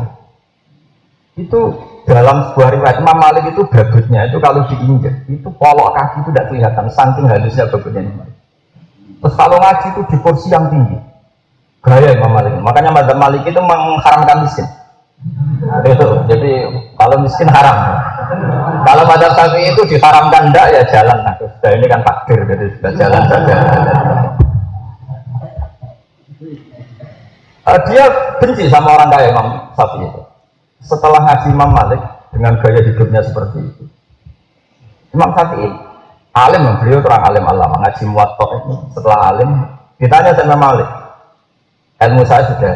Itu 1.48 1.60
dalam 2.10 2.38
sebuah 2.50 2.70
riwayat 2.74 2.98
Imam 3.06 3.18
Malik 3.22 3.54
itu 3.54 3.62
babutnya 3.70 4.26
itu 4.26 4.42
kalau 4.42 4.66
diinjek 4.66 5.30
itu 5.30 5.50
polok 5.62 5.94
kaki 5.94 6.26
itu 6.26 6.30
tidak 6.34 6.46
kelihatan 6.50 6.86
saking 6.90 7.30
halusnya 7.30 7.70
babutnya 7.70 8.02
Imam 8.02 8.26
Malik. 8.26 8.38
Terus 9.22 9.36
kalau 9.38 9.58
ngaji 9.62 9.88
itu 9.94 10.02
di 10.10 10.18
kursi 10.26 10.48
yang 10.50 10.66
tinggi. 10.74 10.98
Gaya 11.86 12.18
Imam 12.18 12.34
Malik. 12.34 12.58
Makanya 12.66 12.92
Mazhab 12.92 13.18
Malik 13.22 13.46
itu 13.46 13.62
mengharamkan 13.62 14.42
miskin. 14.42 14.68
Itu. 15.86 16.08
Jadi 16.26 16.52
kalau 16.98 17.16
miskin 17.22 17.48
haram. 17.52 17.78
Kalau 18.84 19.04
Mazhab 19.06 19.32
Syafi'i 19.38 19.70
itu 19.76 19.82
diharamkan 19.86 20.50
enggak 20.50 20.66
ya 20.74 20.82
jalan. 20.90 21.18
Nah, 21.22 21.36
sudah 21.38 21.72
ini 21.78 21.86
kan 21.86 22.02
takdir 22.02 22.40
jadi 22.48 22.66
sudah 22.80 22.92
jalan 22.98 23.24
saja. 23.30 23.56
Uh, 27.70 27.80
dia 27.86 28.04
benci 28.42 28.66
sama 28.66 28.98
orang 28.98 29.14
kaya 29.14 29.30
Imam 29.30 29.48
Syafi'i 29.78 30.10
itu 30.10 30.29
setelah 30.84 31.20
ngaji 31.26 31.48
Imam 31.52 31.72
Malik 31.72 32.02
dengan 32.32 32.54
gaya 32.62 32.82
hidupnya 32.84 33.22
seperti 33.24 33.58
itu. 33.64 33.84
Imam 35.16 35.34
Syafi'i 35.34 35.68
alim, 36.38 36.64
beliau 36.80 37.00
terang 37.02 37.24
alim 37.26 37.44
alama 37.48 37.82
ngaji 37.84 38.04
muwatok 38.08 38.50
itu. 38.64 38.74
Setelah 38.96 39.20
alim 39.34 39.50
ditanya 40.00 40.32
sama 40.38 40.56
Malik 40.56 40.90
ilmu 42.00 42.24
saya 42.24 42.48
sudah 42.48 42.76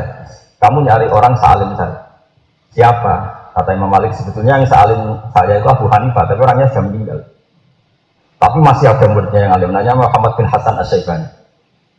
kamu 0.60 0.84
nyari 0.84 1.08
orang 1.08 1.34
salim 1.40 1.72
saya. 1.80 2.00
Siapa? 2.74 3.44
kata 3.54 3.70
Imam 3.78 3.86
Malik 3.86 4.18
sebetulnya 4.18 4.58
yang 4.58 4.66
salim 4.66 4.98
saya 5.30 5.62
itu 5.62 5.68
Abu 5.70 5.86
Hanifah 5.86 6.26
tapi 6.26 6.42
orangnya 6.42 6.68
sudah 6.74 6.84
meninggal. 6.90 7.20
Tapi 8.42 8.58
masih 8.60 8.90
ada 8.90 9.06
muridnya 9.14 9.40
yang 9.46 9.54
alim 9.54 9.70
nanya 9.70 9.94
Muhammad 9.94 10.34
bin 10.36 10.50
Hasan 10.50 10.76
Asyaibani 10.82 11.30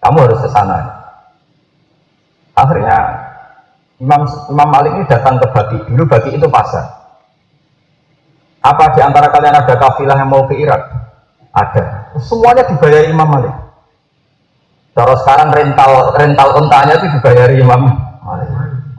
kamu 0.04 0.16
harus 0.28 0.40
ke 0.44 0.48
sana. 0.52 0.78
Akhirnya 2.52 2.98
Imam, 4.04 4.28
Imam 4.52 4.68
Malik 4.68 4.92
ini 5.00 5.04
datang 5.08 5.40
ke 5.40 5.48
Baki. 5.48 5.78
Dulu 5.88 6.04
Baki 6.04 6.36
itu 6.36 6.44
pasar. 6.52 6.84
Apa 8.60 8.92
di 8.92 9.00
antara 9.00 9.32
kalian 9.32 9.56
ada 9.56 9.74
kafilah 9.80 10.16
yang 10.20 10.28
mau 10.28 10.44
ke 10.44 10.60
Irak? 10.60 10.80
Ada. 11.56 12.12
Semuanya 12.20 12.68
dibayar 12.68 13.08
Imam 13.08 13.28
Malik. 13.28 13.54
Kalau 14.92 15.16
sekarang 15.24 15.50
rental 15.50 16.14
rental 16.14 16.48
untanya 16.60 17.00
itu 17.00 17.08
dibayar 17.16 17.48
Imam 17.56 17.96
Malik. 18.20 18.48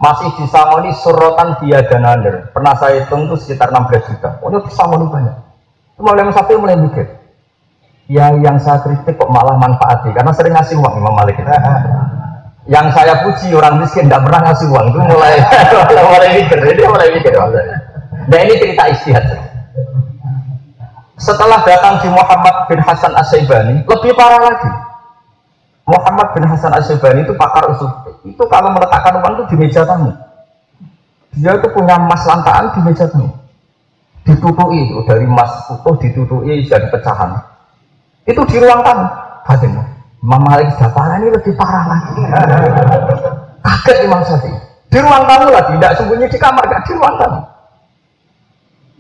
Masih 0.02 0.30
disamoni 0.42 0.92
surotan 0.98 1.56
dia 1.62 1.86
dan 1.86 2.04
under. 2.04 2.50
Pernah 2.52 2.74
saya 2.78 3.06
hitung 3.06 3.30
itu 3.30 3.38
sekitar 3.40 3.72
16 3.72 4.10
juta. 4.10 4.42
Pokoknya 4.42 4.60
disamoni 4.66 5.06
banyak. 5.08 5.36
Itu 5.96 6.02
mulai 6.04 6.34
satu 6.34 6.58
mulai 6.58 6.78
mikir. 6.82 7.06
Ya 8.06 8.34
yang 8.38 8.62
saya 8.62 8.86
kritik 8.86 9.18
kok 9.18 9.34
malah 9.34 9.58
manfaati 9.58 10.14
karena 10.14 10.30
sering 10.30 10.54
ngasih 10.54 10.78
uang 10.78 10.94
Imam 11.02 11.14
Malik 11.18 11.42
itu 11.42 11.50
yang 12.66 12.90
saya 12.90 13.22
puji 13.22 13.54
orang 13.54 13.78
miskin 13.78 14.10
tidak 14.10 14.26
pernah 14.26 14.42
ngasih 14.50 14.68
uang. 14.74 14.86
Itu 14.90 15.00
mulai 15.06 15.34
mulai 16.10 16.30
mikir 16.42 16.58
dia 16.66 16.88
mulai 16.90 17.10
mikir 17.14 17.34
nah 18.26 18.42
ini 18.42 18.54
cerita 18.58 18.84
istihad. 18.90 19.26
Setelah 21.16 21.62
datang 21.62 22.02
di 22.02 22.10
Muhammad 22.10 22.66
bin 22.66 22.82
Hasan 22.82 23.14
Asyaibani 23.14 23.86
lebih 23.86 24.12
parah 24.18 24.42
lagi. 24.42 24.72
Muhammad 25.86 26.34
bin 26.34 26.44
Hasan 26.50 26.74
Asyaibani 26.74 27.22
itu 27.22 27.38
pakar 27.38 27.70
usul 27.70 27.88
itu 28.26 28.44
kalau 28.50 28.74
meletakkan 28.74 29.22
uang 29.22 29.34
itu 29.38 29.44
di 29.54 29.56
meja 29.62 29.86
tamu. 29.86 30.10
Dia 31.38 31.54
itu 31.54 31.68
punya 31.70 32.02
emas 32.02 32.26
lantaan 32.26 32.74
di 32.74 32.80
meja 32.82 33.06
tamu. 33.06 33.30
Itu 34.26 34.50
dari 35.06 35.30
emas 35.30 35.70
utuh 35.70 35.96
ditutui 36.02 36.66
jadi 36.66 36.90
pecahan. 36.90 37.38
Itu 38.26 38.42
di 38.50 38.58
ruang 38.58 38.82
tamu 38.82 39.06
batin 39.46 39.95
Imam 40.26 40.42
Malik 40.42 40.74
Jafar 40.82 41.22
ini 41.22 41.30
lebih 41.30 41.54
parah 41.54 41.86
lagi. 41.86 42.18
Kaget 43.62 43.98
Imam 44.10 44.26
Syafi'i. 44.26 44.58
Di 44.90 44.98
ruang 44.98 45.22
tamu 45.30 45.54
lagi, 45.54 45.78
tidak 45.78 45.94
sembunyi 46.02 46.26
di 46.26 46.38
kamar, 46.42 46.66
tidak 46.66 46.82
di 46.82 46.92
ruang 46.98 47.16
tamu. 47.22 47.42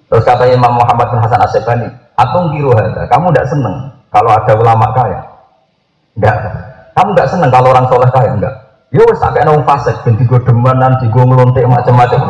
Terus 0.05 0.21
kata 0.21 0.45
Imam 0.53 0.77
Muhammad 0.77 1.09
bin 1.09 1.17
Hasan 1.17 1.41
Asyibani, 1.41 1.89
Atung 2.13 2.53
kiru 2.53 2.77
hada, 2.77 3.09
kamu 3.09 3.33
tidak 3.33 3.49
senang 3.49 3.89
kalau 4.13 4.37
ada 4.37 4.53
ulama 4.53 4.87
kaya? 4.93 5.19
Enggak. 6.13 6.37
Kamu 6.93 7.09
tidak 7.17 7.29
senang 7.33 7.49
kalau 7.49 7.73
orang 7.73 7.89
soleh 7.89 8.09
kaya? 8.13 8.29
Enggak. 8.37 8.53
Yo 8.93 9.01
kayak 9.09 9.49
nong 9.49 9.65
fasik, 9.65 9.97
ben 10.05 10.15
digo 10.21 10.37
demenan, 10.45 10.93
digo 11.01 11.25
ngelontek 11.25 11.65
macam-macam. 11.65 12.21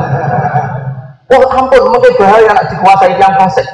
Oh 1.36 1.44
ampun, 1.52 1.84
mungkin 1.92 2.16
bahaya 2.16 2.50
nak 2.56 2.72
dikuasai 2.72 3.20
yang 3.20 3.36
fasik. 3.36 3.68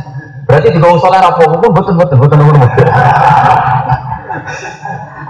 Berarti 0.49 0.73
digo 0.73 0.97
soleh 0.97 1.21
apa 1.21 1.37
pun 1.45 1.69
betul 1.71 1.93
betul 1.93 2.17
betul 2.25 2.41
betul. 2.41 2.89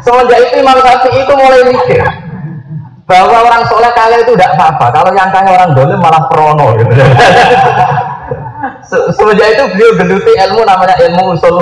Semenjak 0.02 0.40
itu 0.50 0.56
Imam 0.62 0.78
Syafi'i 0.82 1.20
itu 1.22 1.34
mulai 1.38 1.62
mikir 1.70 2.06
bahwa 3.06 3.38
orang 3.44 3.64
soleh 3.68 3.92
kaya 3.92 4.24
itu 4.24 4.32
tidak 4.34 4.56
apa-apa. 4.56 4.88
Kalau 4.96 5.12
yang 5.14 5.30
kaya 5.30 5.50
orang 5.52 5.72
dolim 5.76 6.00
malah 6.00 6.24
prono. 6.32 6.68
Gitu. 6.80 6.94
Semenjak 9.18 9.48
itu 9.54 9.64
beliau 9.78 9.92
geluti 10.00 10.32
ilmu 10.34 10.62
namanya 10.66 10.96
ilmu 11.06 11.38
usul. 11.38 11.56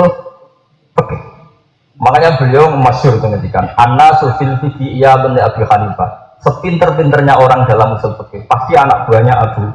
Makanya 2.00 2.40
beliau 2.40 2.72
masyur 2.80 3.20
menghentikan 3.20 3.76
Anna 3.76 4.16
sufil 4.16 4.56
fikih 4.64 5.04
iya 5.04 5.20
benar 5.20 5.52
Abu 5.52 5.68
Hanifah. 5.68 6.40
Sepinter-pinternya 6.40 7.36
orang 7.36 7.68
dalam 7.68 8.00
usul 8.00 8.16
fikih 8.16 8.48
pasti 8.48 8.72
anak 8.72 9.04
buahnya 9.04 9.36
Abu. 9.36 9.68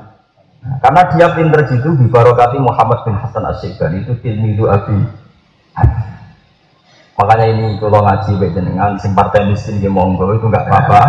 Karena 0.82 1.02
dia 1.14 1.30
pinter 1.38 1.62
itu 1.70 1.94
di 1.94 2.10
barokati 2.10 2.58
Muhammad 2.58 3.06
bin 3.06 3.14
Hasan 3.22 3.46
Asyibani 3.46 4.02
itu 4.02 4.18
tilmidu 4.26 4.66
Abi 4.66 4.98
Makanya 7.16 7.48
ini 7.48 7.80
kalau 7.80 8.04
ngaji 8.04 8.36
dengan 8.52 9.00
sing 9.00 9.16
partai 9.16 9.48
miskin 9.48 9.80
di 9.80 9.88
monggo 9.88 10.36
itu 10.36 10.52
nggak 10.52 10.68
apa-apa. 10.68 11.02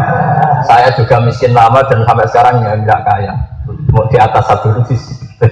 Saya 0.63 0.95
juga 0.95 1.19
miskin 1.19 1.51
lama 1.51 1.83
dan 1.83 2.07
sampai 2.07 2.31
sekarang 2.31 2.63
ya 2.63 2.79
nggak 2.79 3.01
kaya. 3.03 3.35
Mau 3.91 4.07
di 4.07 4.15
atas 4.15 4.47
satu 4.47 4.71
rupiah. 4.71 5.03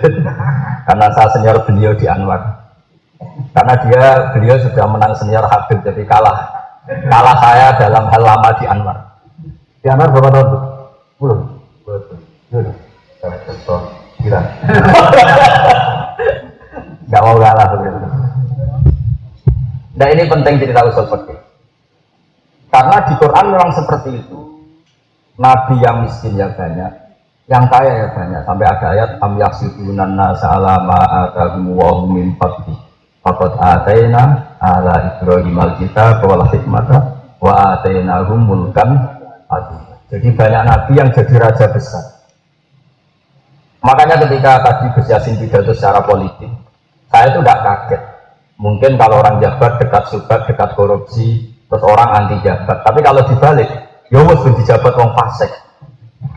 Karena 0.87 1.11
saya 1.11 1.29
senior 1.35 1.59
beliau 1.67 1.91
di 1.99 2.07
Anwar. 2.07 2.71
Karena 3.51 3.75
dia 3.83 4.31
beliau 4.31 4.55
sudah 4.63 4.87
menang 4.87 5.11
senior 5.19 5.43
Habib 5.43 5.83
jadi 5.83 6.07
kalah 6.07 6.39
kalah 6.87 7.37
saya 7.43 7.75
dalam 7.75 8.07
hal 8.07 8.23
lama 8.23 8.55
di 8.55 8.65
Anwar. 8.71 8.99
Di 9.83 9.91
Anwar 9.91 10.15
berapa 10.15 10.31
tahun? 10.31 10.49
Belum. 11.19 11.41
Belum. 12.55 12.75
Gak 17.11 17.21
mau 17.21 17.37
kalah. 17.43 17.69
Nah 19.95 20.09
ini 20.11 20.27
penting 20.27 20.59
cerita 20.59 20.83
usul 20.91 21.07
fikih. 21.07 21.39
Karena 22.75 22.97
di 23.07 23.15
Quran 23.23 23.47
memang 23.55 23.71
seperti 23.71 24.11
itu. 24.19 24.39
Nabi 25.39 25.83
yang 25.83 26.07
miskin 26.07 26.39
ya 26.39 26.51
banyak, 26.55 26.91
yang 27.51 27.67
kaya 27.71 28.07
ya 28.07 28.09
banyak. 28.15 28.43
Sampai 28.47 28.67
ada 28.67 28.87
ayat 28.95 29.11
am 29.23 29.39
yasidunan 29.39 30.15
nasa 30.15 30.47
ala 30.59 30.83
atahum 31.27 31.75
wa 31.75 31.91
hum 32.03 32.19
min 32.19 32.35
fadli. 32.39 32.75
Faqad 33.23 33.55
ataina 33.59 34.55
ala 34.59 35.19
Ibrahim 35.19 35.57
al-kitab 35.59 36.23
hikmata 36.51 36.99
wa 37.39 37.79
atainahum 37.79 38.47
mulkan 38.47 38.99
adzim. 39.51 39.83
Jadi 40.11 40.29
banyak 40.35 40.63
nabi 40.67 40.93
yang 40.99 41.11
jadi 41.15 41.35
raja 41.39 41.67
besar. 41.71 42.05
Makanya 43.83 44.23
ketika 44.27 44.63
tadi 44.63 44.87
Gus 44.97 45.09
Yasin 45.11 45.39
pidato 45.39 45.75
secara 45.75 46.01
politik, 46.07 46.51
saya 47.11 47.31
itu 47.31 47.41
tidak 47.43 47.59
kaget 47.63 48.03
Mungkin 48.65 48.97
kalau 48.97 49.21
orang 49.21 49.45
jabat 49.45 49.77
dekat 49.77 50.09
subat, 50.09 50.49
dekat 50.49 50.73
korupsi, 50.73 51.53
terus 51.69 51.85
orang 51.85 52.17
anti 52.17 52.41
jabat. 52.41 52.81
Tapi 52.81 53.05
kalau 53.05 53.21
dibalik, 53.29 53.69
ya 54.09 54.25
wes 54.25 54.41
pun 54.41 54.57
dijabat 54.57 54.97
wong 54.97 55.13
fasik. 55.13 55.53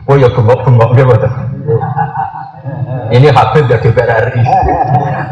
Oh 0.04 0.20
ya 0.20 0.28
bengok-bengok 0.28 0.92
gitu. 0.92 1.28
Ini 3.16 3.32
Habib 3.32 3.72
ya 3.72 3.80
DPR 3.80 4.28
RI. 4.28 4.44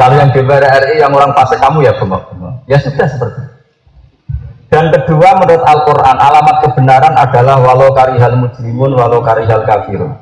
Kalau 0.00 0.14
yang 0.16 0.32
DPR 0.32 0.64
RI 0.64 0.96
yang 1.04 1.12
orang 1.12 1.36
fasik 1.36 1.60
kamu 1.60 1.84
ya 1.84 1.92
bengok-bengok. 2.00 2.64
Ya 2.64 2.80
sudah 2.80 3.04
seperti 3.04 3.44
itu. 3.44 3.52
Dan 4.66 4.88
kedua 4.88 5.36
menurut 5.36 5.62
Al-Quran 5.68 6.16
alamat 6.16 6.56
kebenaran 6.64 7.14
adalah 7.14 7.60
walau 7.60 7.92
karihal 7.92 8.40
mujrimun 8.40 8.96
walau 8.96 9.20
karihal 9.20 9.68
kafirun. 9.68 10.16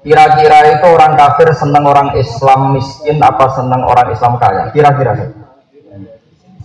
Kira-kira 0.00 0.80
itu 0.80 0.86
orang 0.88 1.12
kafir 1.12 1.52
senang 1.52 1.84
orang 1.84 2.16
Islam 2.16 2.72
miskin 2.72 3.20
apa 3.20 3.52
senang 3.52 3.84
orang 3.84 4.08
Islam 4.10 4.40
kaya? 4.40 4.72
Kira-kira 4.72 5.12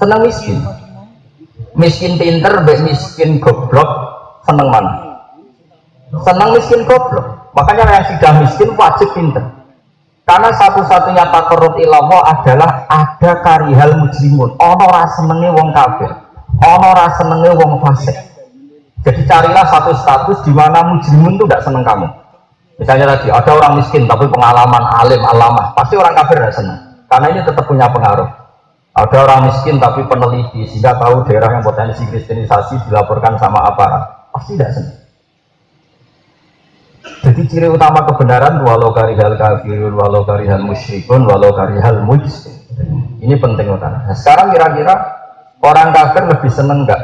seneng 0.02 0.20
miskin. 0.26 0.58
Miskin 1.78 2.18
pinter 2.18 2.66
baik 2.66 2.84
miskin 2.84 3.38
goblok 3.38 3.88
seneng 4.44 4.68
mana 4.74 5.12
seneng 6.20 6.50
miskin 6.52 6.84
goblok. 6.84 7.52
Makanya 7.56 7.84
yang 7.88 8.06
sudah 8.16 8.32
miskin 8.44 8.70
wajib 8.76 9.10
pinter. 9.16 9.44
Karena 10.28 10.50
satu-satunya 10.56 11.28
takarut 11.28 11.76
ilmu 11.76 12.20
adalah 12.24 12.88
ada 12.88 13.32
karihal 13.44 13.92
mujrimun. 14.00 14.56
Ono 14.56 14.88
senenge 15.20 15.50
wong 15.52 15.70
kafir. 15.76 16.12
Ono 16.64 16.92
senenge 17.20 17.52
wong 17.56 17.72
fasik. 17.84 18.16
Jadi 19.02 19.26
carilah 19.26 19.66
satu 19.66 19.92
status 19.98 20.46
di 20.46 20.54
mana 20.54 20.86
mujrimun 20.86 21.36
itu 21.36 21.44
tidak 21.50 21.64
seneng 21.66 21.84
kamu. 21.84 22.08
Misalnya 22.80 23.18
tadi 23.18 23.28
ada 23.34 23.52
orang 23.52 23.74
miskin 23.82 24.08
tapi 24.08 24.30
pengalaman 24.32 24.84
alim 25.04 25.20
alamah. 25.26 25.76
Pasti 25.76 26.00
orang 26.00 26.16
kafir 26.16 26.40
tidak 26.40 26.56
seneng. 26.56 26.80
Karena 27.12 27.28
ini 27.36 27.40
tetap 27.44 27.66
punya 27.68 27.92
pengaruh 27.92 28.30
ada 28.92 29.18
orang 29.24 29.48
miskin 29.48 29.80
tapi 29.80 30.04
peneliti 30.04 30.68
sehingga 30.68 31.00
tahu 31.00 31.24
daerah 31.24 31.56
yang 31.56 31.64
potensi 31.64 32.04
kristenisasi 32.12 32.92
dilaporkan 32.92 33.40
sama 33.40 33.64
aparat. 33.72 34.32
Pasti 34.36 34.60
tidak 34.60 34.72
senang. 34.76 35.00
Jadi 37.22 37.42
ciri 37.48 37.68
utama 37.72 38.04
kebenaran 38.04 38.62
walau 38.66 38.92
karihal 38.92 39.40
kafirun, 39.40 39.94
walau 39.96 40.28
karihal 40.28 40.66
musyrikun, 40.66 41.24
walau 41.24 41.56
karihal 41.56 42.04
mujrim. 42.04 42.56
Ini 43.22 43.38
penting 43.38 43.72
utama. 43.72 44.04
Nah, 44.10 44.16
sekarang 44.18 44.52
kira-kira 44.52 44.96
orang 45.64 45.94
kafir 45.96 46.24
lebih 46.28 46.52
seneng 46.52 46.84
enggak 46.84 47.02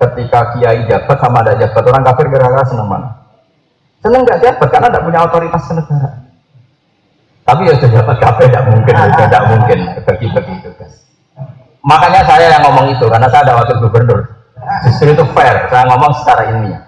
ketika 0.00 0.56
kiai 0.56 0.84
jabat 0.90 1.18
sama 1.20 1.40
ada 1.44 1.56
jabat 1.56 1.82
orang 1.88 2.04
kafir 2.04 2.26
kira-kira 2.28 2.64
seneng 2.68 2.88
mana? 2.90 3.08
Seneng 4.04 4.28
enggak 4.28 4.40
jabat 4.44 4.68
karena 4.68 4.88
tidak 4.92 5.04
punya 5.08 5.20
otoritas 5.24 5.62
kenegaraan. 5.64 6.19
Tapi 7.50 7.66
ya 7.66 7.74
sudah 7.82 8.06
dapat 8.06 8.16
kafe 8.22 8.42
tidak 8.46 8.64
mungkin, 8.70 8.94
tidak 9.26 9.42
mungkin 9.50 9.78
bagi-bagi 10.06 10.54
tugas. 10.62 10.92
Makanya 11.82 12.22
saya 12.22 12.46
yang 12.46 12.62
ngomong 12.62 12.94
itu 12.94 13.10
karena 13.10 13.26
saya 13.26 13.42
ada 13.50 13.58
wakil 13.58 13.82
gubernur. 13.82 14.20
Justru 14.86 15.10
itu 15.10 15.24
fair, 15.34 15.66
saya 15.66 15.82
ngomong 15.90 16.12
secara 16.22 16.46
ilmiah. 16.54 16.82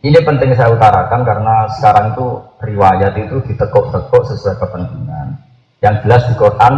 Ini 0.00 0.24
penting 0.24 0.56
saya 0.56 0.72
utarakan 0.72 1.20
karena 1.20 1.68
sekarang 1.76 2.16
itu 2.16 2.26
riwayat 2.64 3.12
itu 3.20 3.36
ditekuk-tekuk 3.44 4.22
sesuai 4.32 4.56
kepentingan. 4.56 5.36
Yang 5.84 5.94
jelas 6.06 6.22
di 6.32 6.34
Quran 6.40 6.74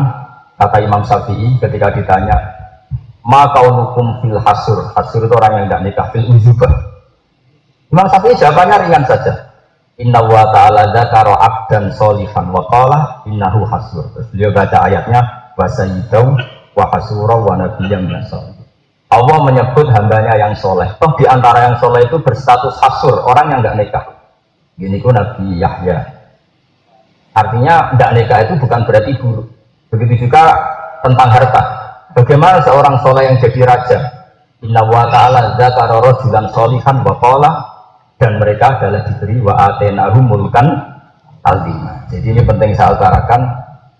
kata 0.59 0.77
Imam 0.83 1.07
Syafi'i 1.07 1.62
ketika 1.62 1.94
ditanya 1.94 2.35
ma 3.23 3.55
kaunukum 3.55 4.25
fil 4.25 4.40
hasur 4.42 4.90
hasur 4.99 5.23
itu 5.23 5.35
orang 5.38 5.62
yang 5.62 5.66
tidak 5.71 5.83
nikah 5.87 6.07
fil 6.11 6.27
ujubah 6.27 6.73
Imam 7.94 8.07
Syafi'i 8.11 8.35
jawabannya 8.35 8.77
ringan 8.88 9.05
saja 9.07 9.47
Inna 9.98 10.22
wa 10.22 10.46
ta'ala 10.54 10.94
dzakara 10.94 11.34
abdan 11.34 11.90
solihan 11.90 12.54
wa 12.54 12.62
qala 12.70 13.26
innahu 13.26 13.66
hasur. 13.66 14.06
Terus 14.14 14.30
beliau 14.30 14.54
baca 14.54 14.87
ayatnya 14.87 15.20
wa 15.58 15.66
sayyidau 15.66 16.38
wa 16.78 16.87
hasura 16.94 17.34
wa 17.34 17.58
nabiyyam 17.58 18.06
Allah 19.08 19.38
menyebut 19.42 19.90
hambanya 19.90 20.38
yang 20.38 20.54
soleh. 20.54 20.87
Toh 21.02 21.18
di 21.18 21.26
antara 21.26 21.66
yang 21.66 21.76
soleh 21.82 22.06
itu 22.06 22.14
berstatus 22.22 22.78
hasur, 22.78 23.26
orang 23.26 23.50
yang 23.50 23.58
nggak 23.58 23.74
nikah. 23.74 24.04
Gini 24.78 25.02
ku 25.02 25.11
Nabi 25.11 25.58
Yahya. 25.58 25.98
Artinya 27.34 27.98
nggak 27.98 28.11
nikah 28.14 28.38
itu 28.46 28.54
bukan 28.54 28.80
berarti 28.87 29.12
buruk. 29.18 29.50
Begitu 29.90 30.30
juga 30.30 30.54
tentang 31.02 31.26
harta. 31.26 31.62
Bagaimana 32.14 32.62
seorang 32.62 33.02
soleh 33.02 33.26
yang 33.26 33.37
jadi 33.42 33.61
raja? 33.66 33.98
Inna 34.62 34.87
wa 34.87 35.11
ta'ala 35.11 35.58
dzakara 35.58 35.98
rajulan 36.06 36.46
solihan 36.54 36.96
wa 37.02 37.14
qala 37.18 37.50
dan 38.18 38.42
mereka 38.42 38.76
adalah 38.76 39.07
diberi 39.07 39.38
wa 39.38 39.54
atenahum 39.54 40.26
mulkan. 40.26 40.66
Jadi 42.12 42.26
ini 42.35 42.42
penting 42.44 42.76
saya 42.76 42.92
utarakan. 42.98 43.40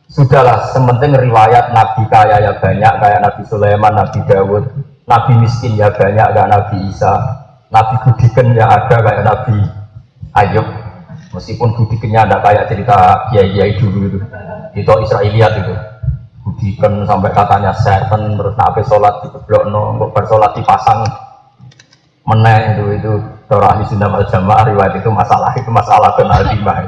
Sudahlah, 0.09 0.73
sementing 0.73 1.17
riwayat 1.17 1.73
Nabi 1.73 2.09
kaya 2.09 2.41
ya 2.41 2.53
banyak, 2.57 2.93
kayak 2.97 3.21
Nabi 3.25 3.43
Sulaiman, 3.45 3.93
Nabi 3.93 4.21
Dawud, 4.25 4.65
Nabi 5.05 5.33
miskin 5.37 5.77
ya 5.77 5.93
banyak, 5.93 6.33
kayak 6.33 6.49
Nabi 6.49 6.77
Isa, 6.89 7.13
Nabi 7.69 7.95
Budiken 8.05 8.57
ya 8.57 8.73
ada, 8.73 8.97
kayak 9.05 9.25
Nabi 9.25 9.57
Ayub. 10.33 10.65
Meskipun 11.37 11.77
Budikennya 11.77 12.25
ada 12.25 12.41
kayak 12.41 12.73
cerita 12.73 12.97
kiai-kiai 13.33 13.77
dulu 13.77 14.09
itu, 14.09 14.19
itu 14.81 14.93
Israeliat 15.05 15.53
itu. 15.61 15.75
Budiken 16.41 17.05
sampai 17.05 17.29
katanya 17.37 17.77
setan, 17.77 18.41
terus 18.41 18.57
nabi 18.57 18.81
sholat 18.89 19.13
di 19.21 19.29
blok 19.45 19.69
no, 19.69 20.09
bersolat 20.09 20.57
dipasang 20.57 21.05
meneng 22.25 22.77
itu 22.77 22.85
itu 22.97 23.13
Cara 23.49 23.67
ahli 23.73 23.89
sunnah 23.89 24.13
wal 24.13 24.29
jamaah 24.29 24.65
riwayat 24.69 25.01
itu 25.01 25.09
masalah 25.09 25.57
itu 25.57 25.73
masalah 25.73 26.13
azimah. 26.21 26.85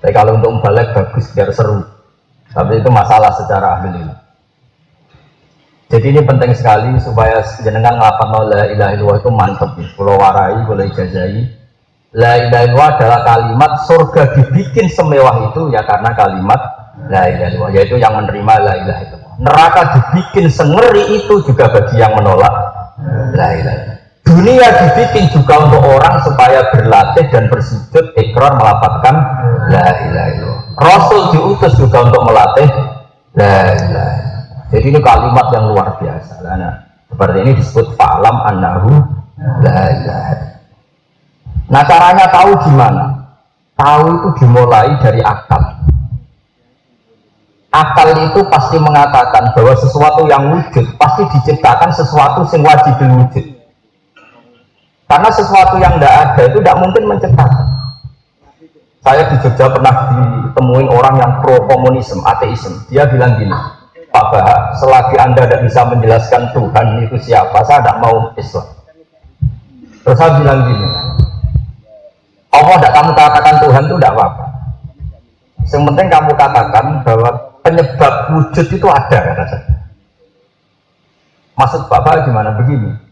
Tapi 0.00 0.12
kalau 0.16 0.40
untuk 0.40 0.64
balik 0.64 0.96
bagus 0.96 1.28
biar 1.36 1.52
seru. 1.52 1.84
Tapi 2.56 2.80
itu 2.80 2.88
masalah 2.88 3.28
secara 3.36 3.80
ahli 3.80 4.00
Jadi 5.92 6.06
ini 6.08 6.20
penting 6.24 6.56
sekali 6.56 6.96
supaya 7.04 7.44
jenengan 7.60 8.00
ngelapan 8.00 8.28
la 8.48 8.62
ilaha 8.72 8.90
illallah 8.96 9.18
itu 9.20 9.30
mantep. 9.30 9.70
Pulau 9.92 10.16
warai, 10.16 10.64
pulau 10.64 10.88
ijazai. 10.88 11.44
La 12.16 12.40
ilaha 12.40 12.62
illallah 12.64 12.90
adalah 12.96 13.20
kalimat 13.28 13.72
surga 13.84 14.22
dibikin 14.40 14.88
semewah 14.88 15.52
itu 15.52 15.68
ya 15.68 15.84
karena 15.84 16.16
kalimat 16.16 16.60
la 17.12 17.28
ilaha 17.28 17.48
illallah 17.52 17.72
yaitu 17.76 18.00
yang 18.00 18.16
menerima 18.16 18.54
la 18.56 18.74
ilaha 18.80 19.00
illallah. 19.04 19.32
Neraka 19.36 19.82
dibikin 19.92 20.46
sengeri 20.48 21.20
itu 21.20 21.44
juga 21.44 21.68
bagi 21.68 22.00
yang 22.00 22.16
menolak 22.16 22.54
la 23.36 23.48
ilaha 23.52 23.76
illallah. 23.76 23.93
Dunia 24.24 24.68
dibikin 24.72 25.28
juga 25.36 25.68
untuk 25.68 25.84
orang 25.84 26.16
supaya 26.24 26.72
berlatih 26.72 27.28
dan 27.28 27.44
bersujud 27.52 28.16
ikrar 28.16 28.56
melapatkan 28.56 29.14
la 29.68 29.88
ilaha 30.00 30.28
illallah. 30.32 30.60
Rasul 30.80 31.20
diutus 31.36 31.76
juga 31.76 32.08
untuk 32.08 32.24
melatih 32.24 32.68
la 33.36 33.56
ilaha 33.78 34.16
Jadi 34.72 34.86
ini 34.90 35.00
kalimat 35.04 35.46
yang 35.52 35.70
luar 35.70 36.00
biasa. 36.00 36.40
Nah, 36.40 36.74
seperti 37.12 37.36
ini 37.44 37.52
disebut 37.60 37.94
falam 38.00 38.36
annahu 38.48 38.90
la 39.60 39.80
ilaha 39.92 40.34
Nah 41.68 41.82
caranya 41.84 42.26
tahu 42.28 42.52
gimana? 42.64 43.04
Tahu 43.74 44.04
itu 44.06 44.28
dimulai 44.44 44.94
dari 45.00 45.20
akal. 45.24 45.62
Akal 47.74 48.08
itu 48.14 48.40
pasti 48.46 48.78
mengatakan 48.78 49.50
bahwa 49.50 49.74
sesuatu 49.74 50.30
yang 50.30 50.54
wujud 50.54 50.86
pasti 50.94 51.26
diciptakan 51.34 51.90
sesuatu 51.90 52.46
yang 52.54 52.62
wajib 52.62 52.94
wujud. 53.02 53.53
Karena 55.14 55.30
sesuatu 55.30 55.78
yang 55.78 55.94
tidak 56.02 56.10
ada 56.10 56.42
itu 56.42 56.58
tidak 56.58 56.74
mungkin 56.82 57.02
menciptakan. 57.06 57.66
Saya 58.98 59.30
di 59.30 59.36
Jogja 59.46 59.70
pernah 59.70 59.94
ditemuin 60.10 60.90
orang 60.90 61.14
yang 61.22 61.32
pro 61.38 61.54
komunisme, 61.70 62.18
ateisme. 62.26 62.82
Dia 62.90 63.06
bilang 63.06 63.38
gini, 63.38 63.54
Pak 64.10 64.24
Bahak, 64.34 64.74
selagi 64.82 65.14
Anda 65.14 65.46
tidak 65.46 65.70
bisa 65.70 65.86
menjelaskan 65.86 66.50
Tuhan 66.50 66.86
itu 67.06 67.30
siapa, 67.30 67.62
saya 67.62 67.78
tidak 67.86 68.02
mau 68.02 68.34
Islam. 68.34 68.66
Terus 70.02 70.18
saya 70.18 70.30
bilang 70.34 70.58
gini, 70.66 70.88
Allah 72.50 72.74
tidak 72.82 72.94
kamu 72.98 73.10
katakan 73.14 73.54
Tuhan 73.62 73.82
itu 73.86 73.94
tidak 73.94 74.12
apa-apa. 74.18 74.44
Yang 75.62 75.82
penting 75.94 76.08
kamu 76.10 76.30
katakan 76.34 76.84
bahwa 77.06 77.30
penyebab 77.62 78.14
wujud 78.34 78.66
itu 78.66 78.86
ada 78.90 79.18
kata 79.30 79.44
saya. 79.46 79.74
Maksud 81.54 81.86
Bapak 81.86 82.26
gimana? 82.26 82.50
Begini, 82.58 83.03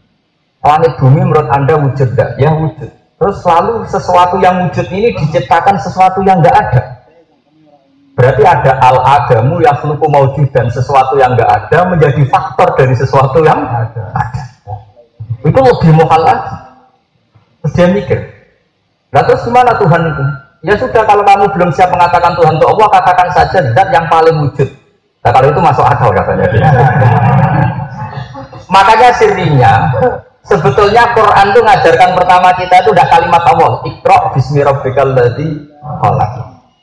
langit 0.63 0.95
bumi 0.97 1.21
menurut 1.27 1.47
Anda 1.51 1.75
wujud 1.75 2.15
tidak? 2.15 2.39
Ya 2.39 2.55
wujud. 2.55 2.89
Terus 3.19 3.35
selalu 3.43 3.83
sesuatu 3.87 4.35
yang 4.39 4.67
wujud 4.67 4.87
ini 4.91 5.15
diciptakan 5.15 5.75
sesuatu 5.79 6.23
yang 6.23 6.39
tidak 6.39 6.55
ada. 6.55 6.81
Berarti 8.13 8.43
ada 8.45 8.77
al 8.77 8.97
adamu 9.01 9.57
yang 9.59 9.73
seluruh 9.81 10.05
maujud 10.05 10.47
dan 10.53 10.69
sesuatu 10.69 11.17
yang 11.17 11.33
nggak 11.33 11.49
ada 11.49 11.79
menjadi 11.89 12.21
faktor 12.29 12.77
dari 12.77 12.93
sesuatu 12.93 13.41
yang 13.41 13.65
ada. 13.65 14.03
ada. 14.13 14.43
Itu 15.41 15.59
lebih 15.59 15.91
mohal 15.97 16.21
lagi. 16.21 16.53
Terus 17.63 17.73
dia 17.79 17.87
mikir, 17.89 18.19
Nah 19.13 19.21
terus 19.23 19.45
gimana 19.45 19.77
Tuhan 19.77 20.01
itu? 20.09 20.23
Ya 20.63 20.75
sudah 20.79 21.03
kalau 21.05 21.23
kamu 21.23 21.45
belum 21.53 21.69
siap 21.71 21.93
mengatakan 21.93 22.33
Tuhan 22.35 22.57
itu 22.57 22.65
Allah, 22.65 22.87
katakan 22.91 23.29
saja 23.31 23.59
zat 23.71 23.87
yang 23.93 24.09
paling 24.09 24.35
wujud. 24.41 24.67
Nah 25.23 25.31
kalau 25.31 25.47
itu 25.53 25.61
masuk 25.61 25.85
akal 25.85 26.09
katanya. 26.11 26.49
Makanya 28.73 29.09
sirinya, 29.15 29.73
sebetulnya 30.45 31.15
Quran 31.15 31.45
itu 31.51 31.59
ngajarkan 31.63 32.09
pertama 32.15 32.49
kita 32.55 32.75
itu 32.83 32.89
udah 32.91 33.07
kalimat 33.07 33.43
Allah. 33.47 33.71
Iqra 33.87 34.17
bismi 34.35 34.61
rabbikal 34.63 35.11
ladzi 35.15 35.49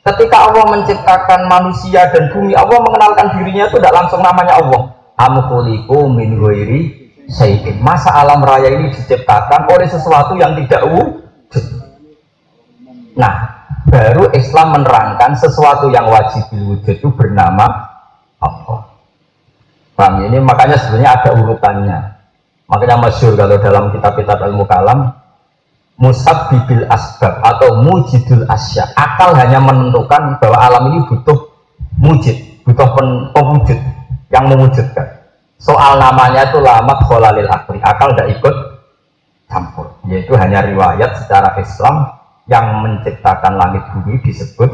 Ketika 0.01 0.49
Allah 0.49 0.65
menciptakan 0.65 1.45
manusia 1.45 2.09
dan 2.09 2.33
bumi, 2.33 2.57
Allah 2.57 2.81
mengenalkan 2.81 3.37
dirinya 3.37 3.69
itu 3.69 3.77
tidak 3.77 3.93
langsung 3.93 4.21
namanya 4.25 4.57
Allah. 4.57 4.81
Amkuliku 5.21 6.09
min 6.09 6.41
ghairi 6.41 7.01
Masa 7.79 8.11
alam 8.11 8.43
raya 8.43 8.75
ini 8.75 8.91
diciptakan 8.91 9.69
oleh 9.71 9.87
sesuatu 9.87 10.35
yang 10.35 10.51
tidak 10.57 10.83
wujud. 10.89 11.65
Nah, 13.15 13.33
baru 13.87 14.27
Islam 14.35 14.75
menerangkan 14.75 15.39
sesuatu 15.39 15.87
yang 15.93 16.11
wajib 16.11 16.43
wujud 16.51 16.91
itu 16.91 17.07
bernama 17.13 17.87
Allah. 18.41 18.91
Paham 19.95 20.27
ini 20.27 20.43
makanya 20.43 20.75
sebenarnya 20.75 21.11
ada 21.21 21.29
urutannya. 21.39 21.99
Makanya 22.71 22.97
masyur 23.03 23.35
kalau 23.35 23.59
dalam 23.59 23.91
kitab-kitab 23.91 24.47
ilmu 24.47 24.63
kalam 24.63 25.11
Musab 26.01 26.49
bibil 26.49 26.89
asbab 26.89 27.45
atau 27.45 27.77
mujidul 27.85 28.41
asya. 28.49 28.89
Akal 28.97 29.37
hanya 29.37 29.61
menentukan 29.61 30.41
bahwa 30.41 30.57
alam 30.57 30.83
ini 30.89 31.05
butuh 31.05 31.53
mujid, 32.01 32.41
butuh 32.65 32.89
pewujud 33.37 33.79
yang 34.33 34.49
mewujudkan. 34.49 35.21
Soal 35.61 36.01
namanya 36.01 36.49
itu 36.49 36.57
lama 36.57 36.97
kholalil 37.05 37.45
akli. 37.45 37.77
Akal 37.85 38.17
tidak 38.17 38.33
ikut 38.33 38.55
campur. 39.45 39.93
Yaitu 40.09 40.33
hanya 40.41 40.65
riwayat 40.65 41.21
secara 41.21 41.53
Islam 41.61 42.17
yang 42.49 42.81
menciptakan 42.81 43.61
langit 43.61 43.85
bumi 43.93 44.17
disebut 44.25 44.73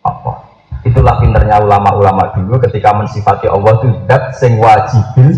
Allah. 0.00 0.48
Itulah 0.80 1.20
pinternya 1.20 1.60
ulama-ulama 1.60 2.32
dulu 2.32 2.56
ketika 2.64 2.96
mensifati 2.96 3.52
Allah 3.52 3.84
itu 3.84 3.88
dat 4.08 4.32
sing 4.40 4.56
wajibil 4.56 5.28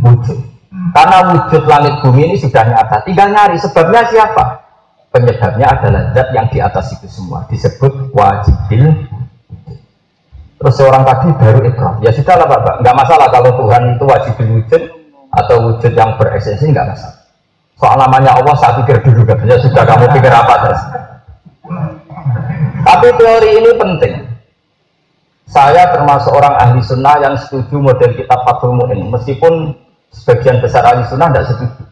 wujud. 0.00 0.53
Karena 0.92 1.16
wujud 1.32 1.62
langit 1.64 1.94
bumi 2.04 2.20
ini 2.28 2.36
sudah 2.36 2.60
nyata, 2.66 3.00
tinggal 3.08 3.32
nyari 3.32 3.56
sebabnya 3.56 4.04
siapa? 4.10 4.60
Penyebabnya 5.14 5.70
adalah 5.70 6.10
zat 6.10 6.28
yang 6.34 6.50
di 6.50 6.58
atas 6.58 6.92
itu 6.98 7.06
semua 7.06 7.46
disebut 7.46 8.10
wajibil 8.10 9.06
Terus 10.64 10.80
seorang 10.80 11.04
tadi 11.04 11.28
baru 11.36 11.60
ikrar. 11.68 12.00
Ya 12.00 12.08
sudah 12.08 12.40
lah 12.40 12.48
Bapak, 12.48 12.80
nggak 12.80 12.96
masalah 12.96 13.28
kalau 13.28 13.52
Tuhan 13.52 14.00
itu 14.00 14.04
wajibil 14.08 14.48
wujud 14.56 14.82
atau 15.28 15.56
wujud 15.60 15.92
yang 15.92 16.16
beresensi 16.16 16.72
nggak 16.72 16.88
masalah. 16.88 17.20
Soal 17.76 18.00
namanya 18.00 18.40
Allah 18.40 18.56
saya 18.56 18.80
pikir 18.80 18.96
dulu 19.04 19.28
katanya 19.28 19.60
sudah 19.60 19.84
kamu 19.84 20.08
pikir 20.16 20.32
apa 20.32 20.54
terus. 20.64 20.82
Tapi 22.80 23.06
teori 23.20 23.50
ini 23.60 23.70
penting. 23.76 24.14
Saya 25.52 25.92
termasuk 25.92 26.32
orang 26.32 26.56
ahli 26.56 26.80
sunnah 26.80 27.20
yang 27.20 27.36
setuju 27.36 27.76
model 27.76 28.16
kitab 28.16 28.40
Fathul 28.48 28.80
Mu'in. 28.80 29.12
Meskipun 29.12 29.76
sebagian 30.14 30.62
besar 30.62 30.86
ahli 30.86 31.02
sunnah 31.10 31.34
tidak 31.34 31.46
setuju. 31.50 31.82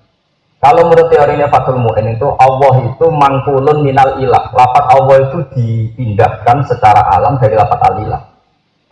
Kalau 0.63 0.87
menurut 0.87 1.11
teorinya 1.11 1.51
Fathul 1.51 1.83
Mu'in 1.83 2.15
itu 2.15 2.29
Allah 2.39 2.87
itu 2.87 3.07
mangkulun 3.11 3.83
minal 3.83 4.23
ilah. 4.23 4.55
Lapat 4.55 4.85
Allah 4.95 5.17
itu 5.27 5.39
dipindahkan 5.59 6.71
secara 6.71 7.03
alam 7.19 7.43
dari 7.43 7.59
lapat 7.59 7.83
alilah. 7.83 8.23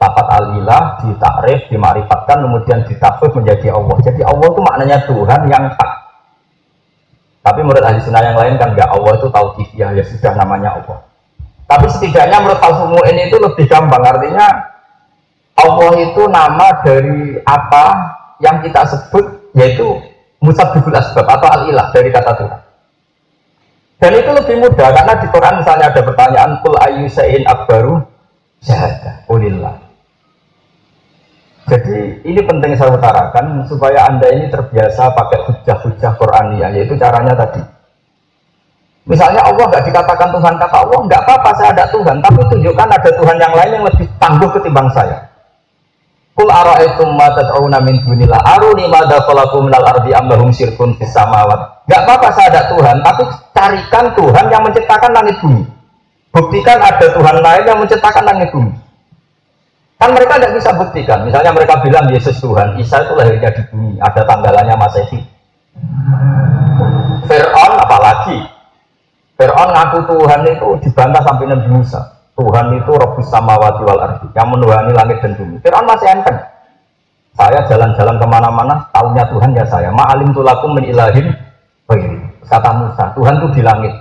Lapat 0.02 0.26
alilah 0.34 0.82
ditakrif, 1.06 1.70
dimarifatkan, 1.70 2.42
kemudian 2.42 2.82
ditafsir 2.90 3.30
menjadi 3.30 3.70
Allah. 3.70 3.96
Jadi 4.02 4.20
Allah 4.26 4.46
itu 4.50 4.60
maknanya 4.66 4.98
Tuhan 5.06 5.40
yang 5.46 5.70
tak 5.78 6.00
tapi 7.40 7.60
menurut 7.64 7.80
ahli 7.80 8.04
sunnah 8.04 8.20
yang 8.20 8.36
lain 8.36 8.60
kan 8.60 8.76
nggak 8.76 8.90
Allah 8.92 9.12
itu 9.16 9.28
tahu 9.32 9.46
ya, 9.72 9.96
ya 9.96 10.04
sudah 10.04 10.32
namanya 10.36 10.76
Allah. 10.76 11.00
Tapi 11.64 11.86
setidaknya 11.88 12.36
menurut 12.42 12.60
falsumu 12.60 13.00
ini 13.08 13.32
itu 13.32 13.36
lebih 13.40 13.64
gampang. 13.64 14.02
Artinya 14.04 14.46
Allah 15.56 15.92
itu 16.04 16.22
nama 16.28 16.66
dari 16.84 17.40
apa 17.40 17.84
yang 18.40 18.64
kita 18.64 18.82
sebut 18.88 19.24
yaitu 19.54 19.86
musabibul 20.40 20.96
asbab 20.96 21.28
atau 21.28 21.48
al-ilah 21.48 21.92
dari 21.92 22.08
kata 22.08 22.32
Tuhan. 22.36 22.60
Dan 24.00 24.12
itu 24.16 24.30
lebih 24.32 24.56
mudah 24.64 24.88
karena 24.96 25.12
di 25.20 25.26
Quran 25.28 25.54
misalnya 25.60 25.86
ada 25.92 26.00
pertanyaan 26.00 26.52
kul 26.64 26.72
ayu 26.80 27.04
sayin 27.12 27.44
akbaru 27.44 28.00
syahada 28.64 29.28
ulillah. 29.28 29.76
Jadi 31.68 32.24
ini 32.26 32.40
penting 32.42 32.74
saya 32.74 32.96
utarakan 32.96 33.62
supaya 33.68 34.08
anda 34.08 34.26
ini 34.32 34.48
terbiasa 34.50 35.12
pakai 35.12 35.38
hujah-hujah 35.46 36.12
Qur'aniyah 36.16 36.72
yaitu 36.74 36.96
caranya 36.96 37.36
tadi. 37.36 37.62
Misalnya 39.06 39.44
Allah 39.44 39.64
nggak 39.70 39.84
dikatakan 39.86 40.28
Tuhan 40.34 40.54
kata 40.60 40.76
Allah, 40.86 41.00
nggak 41.06 41.20
apa-apa 41.24 41.50
saya 41.56 41.70
ada 41.72 41.84
Tuhan, 41.88 42.16
tapi 42.20 42.40
tunjukkan 42.52 42.88
ada 42.90 43.10
Tuhan 43.10 43.36
yang 43.38 43.54
lain 43.54 43.70
yang 43.80 43.86
lebih 43.86 44.06
tangguh 44.18 44.50
ketimbang 44.50 44.88
saya. 44.92 45.29
Kul 46.30 46.48
ara'aitum 46.48 47.18
ma 47.18 47.28
tad'una 47.34 47.82
min 47.82 48.00
dunillah 48.06 48.40
aruni 48.56 48.86
madza 48.86 49.20
khalaqu 49.26 49.60
minal 49.66 49.84
ardi 49.84 50.14
am 50.14 50.30
lahum 50.30 50.48
syirkun 50.54 50.94
fis 50.96 51.10
samawat. 51.10 51.84
Enggak 51.90 52.00
apa-apa 52.06 52.28
saya 52.38 52.48
ada 52.54 52.62
Tuhan, 52.70 52.96
tapi 53.02 53.22
carikan 53.50 54.04
Tuhan 54.14 54.44
yang 54.48 54.62
menciptakan 54.62 55.10
langit 55.10 55.36
bumi. 55.42 55.66
Buktikan 56.30 56.78
ada 56.78 57.06
Tuhan 57.10 57.36
lain 57.42 57.64
yang 57.66 57.78
menciptakan 57.82 58.24
langit 58.24 58.48
bumi. 58.54 58.72
Kan 60.00 60.16
mereka 60.16 60.38
tidak 60.40 60.54
bisa 60.56 60.70
buktikan. 60.72 61.18
Misalnya 61.26 61.52
mereka 61.52 61.82
bilang 61.82 62.08
Yesus 62.08 62.40
Tuhan, 62.40 62.78
Isa 62.80 63.04
itu 63.04 63.12
lahirnya 63.18 63.50
di 63.52 63.62
bumi, 63.68 64.00
ada 64.00 64.24
tanggalannya 64.24 64.74
Masehi. 64.78 65.20
Fir'aun 67.28 67.74
apalagi? 67.76 68.38
Fir'aun 69.36 69.70
ngaku 69.76 69.98
Tuhan 70.08 70.40
itu 70.46 70.68
dibantah 70.88 71.22
sampai 71.26 71.44
Nabi 71.52 71.68
Musa. 71.68 72.19
Tuhan 72.40 72.66
itu 72.80 72.92
Rabbus 72.96 73.28
Samawati 73.28 73.82
wal 73.84 74.00
Ardi, 74.00 74.26
yang 74.32 74.48
menuhani 74.48 74.96
langit 74.96 75.20
dan 75.20 75.36
bumi. 75.36 75.60
Fir'aun 75.60 75.84
masih 75.84 76.08
enteng. 76.08 76.40
Saya 77.36 77.60
jalan-jalan 77.68 78.16
ke 78.16 78.26
mana-mana, 78.26 78.88
tahunya 78.96 79.28
Tuhan 79.28 79.50
ya 79.52 79.64
saya. 79.68 79.92
Ma'alim 79.92 80.32
tulakum 80.32 80.72
min 80.72 80.88
ilahin. 80.88 81.28
Kata 82.48 82.70
Musa, 82.74 83.12
Tuhan 83.12 83.38
itu 83.44 83.60
di 83.60 83.62
langit. 83.62 83.92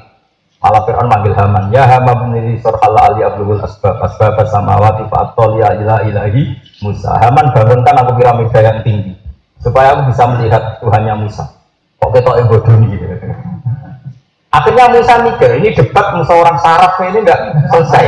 Malah 0.59 0.83
Fir'aun 0.83 1.07
manggil 1.07 1.31
Haman, 1.35 1.71
ya 1.71 1.87
Haman 1.87 2.31
meniri 2.31 2.59
surhala 2.59 3.07
ali 3.07 3.23
abdul 3.23 3.55
asbab 3.63 3.95
asbab 4.03 4.43
samawati 4.43 5.07
fa'atol 5.07 5.55
ya 5.55 5.71
ila 5.79 6.03
ilahi 6.03 6.51
Musa. 6.83 7.15
Haman 7.15 7.55
bangunkan 7.55 7.95
aku 7.95 8.19
piramida 8.19 8.59
yang 8.59 8.83
tinggi 8.83 9.15
supaya 9.63 9.95
aku 9.95 10.11
bisa 10.11 10.23
melihat 10.35 10.83
Tuhannya 10.83 11.15
Musa. 11.15 11.47
Kok 11.99 12.11
kita 12.11 12.43
bodoh 12.47 12.75
gitu. 12.87 13.07
Akhirnya 14.49 14.89
Musa 14.89 15.13
mikir, 15.21 15.61
ini 15.61 15.77
debat 15.77 16.17
Musa 16.17 16.33
orang 16.33 16.57
saraf 16.57 16.97
ini 17.05 17.21
enggak 17.21 17.39
selesai. 17.69 18.05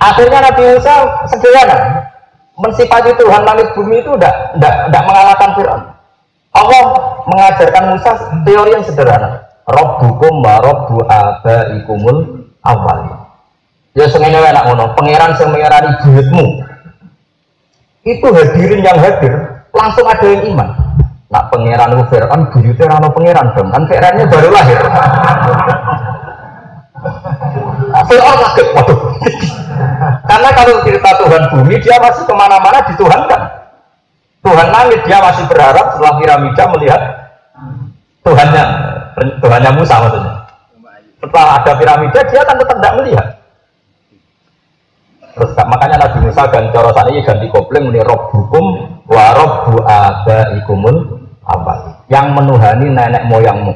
Akhirnya 0.00 0.38
Nabi 0.48 0.62
Musa 0.64 0.94
sederhana, 1.28 2.08
mensifati 2.56 3.12
Tuhan 3.20 3.44
langit 3.44 3.68
bumi 3.76 4.00
itu 4.00 4.10
enggak, 4.16 4.56
enggak, 4.56 5.04
mengalahkan 5.04 5.50
Fir'aun. 5.60 5.82
Allah 6.52 6.82
mengajarkan 7.28 7.84
Musa 7.96 8.10
teori 8.44 8.70
yang 8.76 8.84
sederhana 8.84 9.52
Rabbukum 9.62 10.42
wa 10.42 10.58
rabbu 10.58 11.06
abaikumul 11.06 12.50
awal. 12.66 13.30
Ya 13.94 14.08
sengene 14.08 14.40
enak 14.40 14.66
ngono, 14.66 14.96
pangeran 14.98 15.38
sing 15.38 15.52
mengerani 15.52 16.00
buyutmu. 16.02 16.46
Itu 18.02 18.26
hadirin 18.34 18.82
yang 18.82 18.98
hadir, 18.98 19.62
langsung 19.70 20.08
ada 20.08 20.26
yang 20.26 20.42
iman. 20.50 20.81
Nak 21.32 21.48
pangeran 21.48 21.96
itu 21.96 22.04
Fir'aun, 22.12 22.40
buyutnya 22.52 22.92
rano 22.92 23.08
pangeran 23.08 23.56
dong. 23.56 23.72
Kan 23.72 23.88
Fir'aunnya 23.88 24.28
baru 24.28 24.52
lahir. 24.52 24.80
Fir'aun 28.12 28.36
kaget, 28.36 28.68
waduh. 28.76 28.98
Karena 30.28 30.48
kalau 30.52 30.84
cerita 30.84 31.10
Tuhan 31.16 31.42
bumi, 31.56 31.80
dia 31.80 31.96
masih 31.96 32.28
ke 32.28 32.34
mana-mana 32.36 32.84
dituhankan. 32.84 33.62
Tuhan 34.42 34.68
langit, 34.74 35.00
dia 35.08 35.22
masih 35.22 35.46
berharap 35.48 35.96
setelah 35.96 36.18
piramida 36.18 36.64
melihat 36.74 37.02
Tuhannya, 38.26 38.64
Tuhannya 39.38 39.70
Musa 39.78 39.94
maksudnya. 40.02 40.34
Setelah 41.22 41.62
ada 41.62 41.72
piramida, 41.78 42.20
dia 42.26 42.42
kan 42.42 42.58
tetap 42.58 42.76
tidak 42.76 42.94
melihat. 42.98 43.26
Terus 45.32 45.56
makanya 45.64 45.96
Nabi 45.96 46.28
Musa 46.28 46.44
ganti 46.44 46.76
corosan 46.76 47.08
ini 47.08 47.24
ganti 47.24 47.46
kopling 47.48 47.88
ini 47.88 48.04
rob 48.04 48.28
hukum 48.36 48.64
wa 49.08 49.26
robbu 49.32 49.80
abaikumul 49.80 50.96
apa? 51.52 51.72
Yang 52.08 52.26
menuhani 52.32 52.86
nenek 52.88 53.22
moyangmu. 53.28 53.72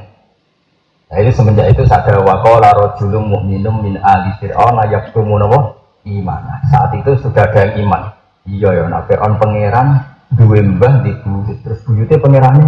Nah 1.06 1.16
itu 1.22 1.30
semenjak 1.36 1.70
itu 1.70 1.84
sadar 1.86 2.24
wakola 2.24 2.72
rojulum 2.74 3.30
mu'minum 3.30 3.84
min 3.84 3.94
ali 4.00 4.32
fir'aun 4.40 4.80
yaktumu 4.88 5.36
nawa 5.36 5.76
iman. 6.08 6.42
Saat 6.72 6.96
itu 6.98 7.14
sudah 7.20 7.46
ada 7.46 7.58
yang 7.68 7.86
iman. 7.86 8.02
Iya 8.46 8.68
ya, 8.78 8.84
nah 8.86 9.02
Fir'aun 9.10 9.42
pangeran 9.42 10.02
dua 10.38 10.62
mbah 10.62 11.02
di 11.02 11.12
buyut. 11.22 11.58
Terus 11.66 11.82
buyutnya 11.86 12.18
pangerannya? 12.18 12.66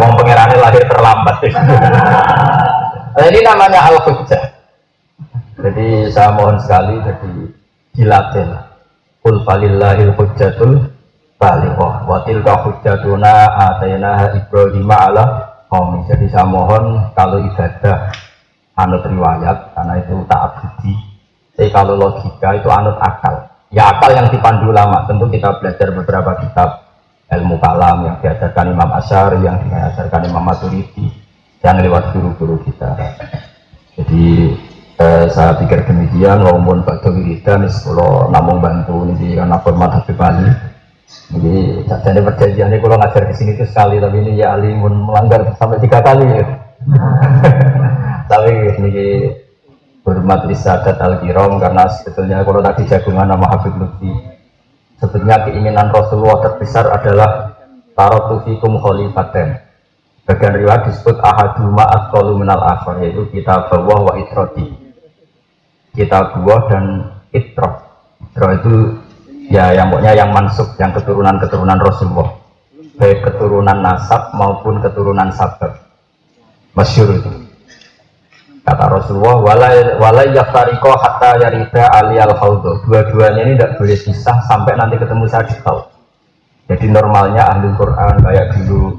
Wong 0.00 0.12
pangerannya 0.16 0.56
lahir 0.60 0.84
terlambat. 0.88 1.36
Nah, 3.16 3.24
ini 3.32 3.40
namanya 3.40 3.80
al 3.88 3.96
hujjah 4.04 4.56
jadi 5.56 6.12
saya 6.12 6.36
mohon 6.36 6.60
sekali 6.60 7.00
jadi 7.00 7.32
dilatih 7.96 8.46
kul 9.24 9.40
falillahil 9.42 10.12
hujjatul 10.14 10.94
balighah 11.36 12.08
wa 12.08 12.24
tilka 12.24 12.64
hujjatuna 12.64 13.56
atayna 13.56 14.32
ibrahim 14.36 14.88
ala 14.88 15.24
qaumi 15.68 16.04
jadi 16.08 16.26
saya 16.32 16.46
mohon 16.48 17.12
kalau 17.12 17.40
ibadah 17.44 18.12
anut 18.76 19.02
riwayat 19.08 19.72
karena 19.72 19.94
itu 20.04 20.14
tak 20.28 20.40
abdi. 20.52 20.94
Tapi 21.56 21.72
kalau 21.72 21.96
logika 21.96 22.52
itu 22.52 22.68
anut 22.68 23.00
akal. 23.00 23.48
Ya 23.72 23.88
akal 23.88 24.12
yang 24.12 24.28
dipandu 24.28 24.70
lama 24.70 25.08
tentu 25.08 25.26
kita 25.32 25.56
belajar 25.58 25.88
beberapa 25.96 26.36
kitab 26.44 26.84
ilmu 27.32 27.58
kalam 27.58 28.06
yang 28.06 28.16
diajarkan 28.22 28.76
Imam 28.76 28.90
Asyar 28.92 29.34
yang 29.42 29.58
diajarkan 29.64 30.30
Imam 30.30 30.44
Maturidi 30.44 31.10
yang 31.64 31.80
lewat 31.80 32.14
guru-guru 32.14 32.60
kita. 32.68 32.94
Jadi 33.96 34.52
eh, 35.00 35.26
saya 35.32 35.56
pikir 35.56 35.88
demikian. 35.88 36.44
Walaupun 36.44 36.84
Pak 36.84 37.08
Wiridan 37.08 37.64
kalau 37.66 38.28
namun 38.28 38.60
bantu 38.60 39.08
ini 39.16 39.34
karena 39.34 39.56
format 39.64 39.96
Habib 39.96 40.20
Ali 40.20 40.46
jadi 41.06 41.86
jadi 41.86 42.20
perjanjian 42.22 42.70
ini 42.70 42.82
kalau 42.82 42.98
ngajar 42.98 43.22
di 43.30 43.34
sini 43.34 43.50
itu 43.54 43.64
sekali 43.66 44.02
tapi 44.02 44.16
ini 44.26 44.42
ya 44.42 44.58
Ali 44.58 44.74
melanggar 44.74 45.54
sampai 45.54 45.78
tiga 45.78 46.02
kali. 46.02 46.26
Ya. 46.26 46.44
tapi 48.30 48.50
ini 48.82 49.30
hormat 50.06 50.46
risadat 50.46 50.98
al 51.02 51.18
kiram 51.22 51.58
karena 51.58 51.90
sebetulnya 51.90 52.46
kalau 52.46 52.62
tadi 52.62 52.86
jagungan 52.86 53.26
nama 53.26 53.46
Habib 53.54 53.74
Lutfi 53.74 54.10
sebetulnya 55.02 55.46
keinginan 55.46 55.90
Rasulullah 55.90 56.46
terbesar 56.46 56.86
adalah 56.94 57.58
tarotufikum 57.98 58.78
kholifaten 58.78 59.58
bagian 60.26 60.54
riwayat 60.62 60.90
disebut 60.90 61.18
ahaduma 61.22 61.86
asqalu 61.90 62.38
minal 62.38 62.62
akhar 62.62 63.02
yaitu 63.02 63.26
kita 63.34 63.66
bawah 63.66 64.10
wa 64.10 64.12
itroti 64.18 64.74
kita 65.94 66.38
buah 66.38 66.62
dan 66.70 66.84
itroh 67.34 67.74
itroh 68.30 68.50
itu 68.62 68.74
ya 69.50 69.74
yang 69.74 69.90
pokoknya 69.92 70.12
yang 70.14 70.30
mansuk 70.34 70.74
yang 70.78 70.90
keturunan-keturunan 70.94 71.78
Rasulullah. 71.78 72.30
Baik 72.96 73.28
keturunan 73.28 73.78
nasab 73.84 74.32
maupun 74.32 74.80
keturunan 74.80 75.28
sabab 75.36 75.76
masyur 76.72 77.12
itu. 77.12 77.30
Kata 78.66 78.84
Rasulullah 78.90 79.36
walai 79.46 80.00
walai 80.00 80.34
yaftariko 80.34 80.90
hatta 80.98 81.38
yarida 81.38 81.86
ali 81.92 82.18
al 82.18 82.34
haudo 82.34 82.82
dua-duanya 82.88 83.46
ini 83.46 83.52
tidak 83.54 83.78
boleh 83.78 83.98
pisah 84.00 84.36
sampai 84.48 84.74
nanti 84.74 84.98
ketemu 84.98 85.24
saya 85.30 85.46
di 85.46 85.54
jadi 86.66 86.86
normalnya 86.90 87.46
ahli 87.46 87.70
Quran 87.78 88.14
kayak 88.26 88.58
dulu 88.58 88.98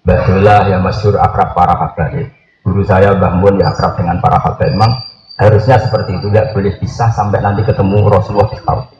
Mbah 0.00 0.64
yang 0.70 0.80
masyur 0.80 1.18
akrab 1.20 1.52
para 1.52 1.74
habaib. 1.76 2.30
Guru 2.64 2.86
saya 2.86 3.12
Mbah 3.18 3.36
ya 3.58 3.68
akrab 3.68 3.98
dengan 3.98 4.16
para 4.22 4.38
habaib. 4.40 4.72
Memang 4.78 4.94
harusnya 5.36 5.76
seperti 5.76 6.16
itu 6.16 6.30
tidak 6.30 6.54
boleh 6.54 6.72
bisa 6.78 7.10
sampai 7.12 7.42
nanti 7.42 7.66
ketemu 7.66 8.08
Rasulullah 8.08 8.48
di 8.48 8.58
tahun 8.64 8.99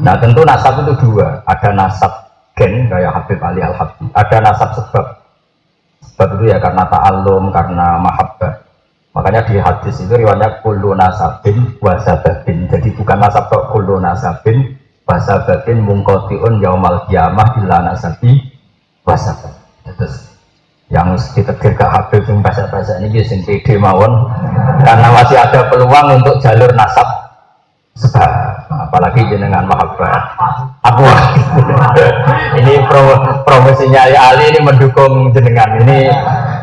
nah 0.00 0.14
tentu 0.20 0.42
nasab 0.44 0.84
itu 0.84 0.94
dua. 1.02 1.42
Ada 1.48 1.72
nasab 1.72 2.12
gen 2.56 2.88
kayak 2.88 3.12
Habib 3.12 3.38
Ali 3.42 3.60
Al 3.60 3.74
Habib 3.76 4.08
ada 4.12 4.36
nasab 4.40 4.70
sebab. 4.76 5.06
Sebab 6.06 6.28
itu 6.38 6.44
ya 6.54 6.58
karena 6.62 6.86
ta'allum 6.88 7.50
karena 7.50 7.98
mahabbah. 8.00 8.52
Makanya 9.16 9.48
di 9.48 9.56
hadis 9.56 9.96
itu 9.96 10.12
riwayatnya 10.12 10.60
kullu 10.60 10.92
nasabin 10.92 11.80
wasababin 11.80 12.68
jadi 12.68 12.92
bukan 13.00 13.16
nasab 13.16 13.48
kok 13.48 13.72
kullu 13.72 13.96
nasabin 13.96 14.76
wasababin 15.08 15.80
mungkotiun 15.80 16.60
yaumal 16.60 17.00
kiamah 17.08 17.56
illa 17.64 17.80
nasabi 17.80 18.44
wasabab 19.08 19.56
terus 19.88 20.36
yang 20.86 21.18
ditegur 21.34 21.74
ke 21.74 21.86
Habib 21.86 22.22
yang 22.30 22.38
bahasa-bahasa 22.44 23.02
ini 23.02 23.18
sing 23.26 23.42
pede 23.42 23.74
mawon. 23.74 24.30
Karena 24.86 25.10
masih 25.10 25.34
ada 25.34 25.66
peluang 25.66 26.22
untuk 26.22 26.38
jalur 26.38 26.70
nasab 26.78 27.08
sebab 27.98 28.30
apalagi 28.84 29.24
jenengan 29.32 29.64
mahabbah. 29.64 30.16
Aku. 30.84 31.04
Ini 32.60 32.84
pro, 32.88 33.16
promosinya 33.44 34.08
ya 34.08 34.32
Ali 34.32 34.52
ini 34.54 34.60
mendukung 34.64 35.32
jenengan. 35.32 35.80
Ini 35.82 36.08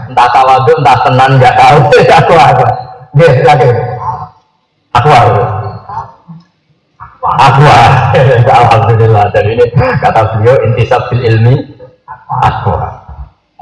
entah 0.10 0.30
tawadu 0.30 0.74
entah 0.80 0.98
tenan 1.06 1.32
nggak 1.38 1.56
tahu. 1.58 1.78
Aku 2.24 2.34
apa 2.38 2.68
dia 3.14 3.30
lagi 3.46 3.70
aku 4.90 5.10
apa 5.10 5.42
aku 7.38 7.62
alhamdulillah. 8.58 9.26
Dan 9.30 9.46
ini 9.54 9.66
kata 10.02 10.22
beliau 10.34 10.58
intisab 10.66 11.14
bil 11.14 11.22
ilmi 11.22 11.78
aku 12.42 12.74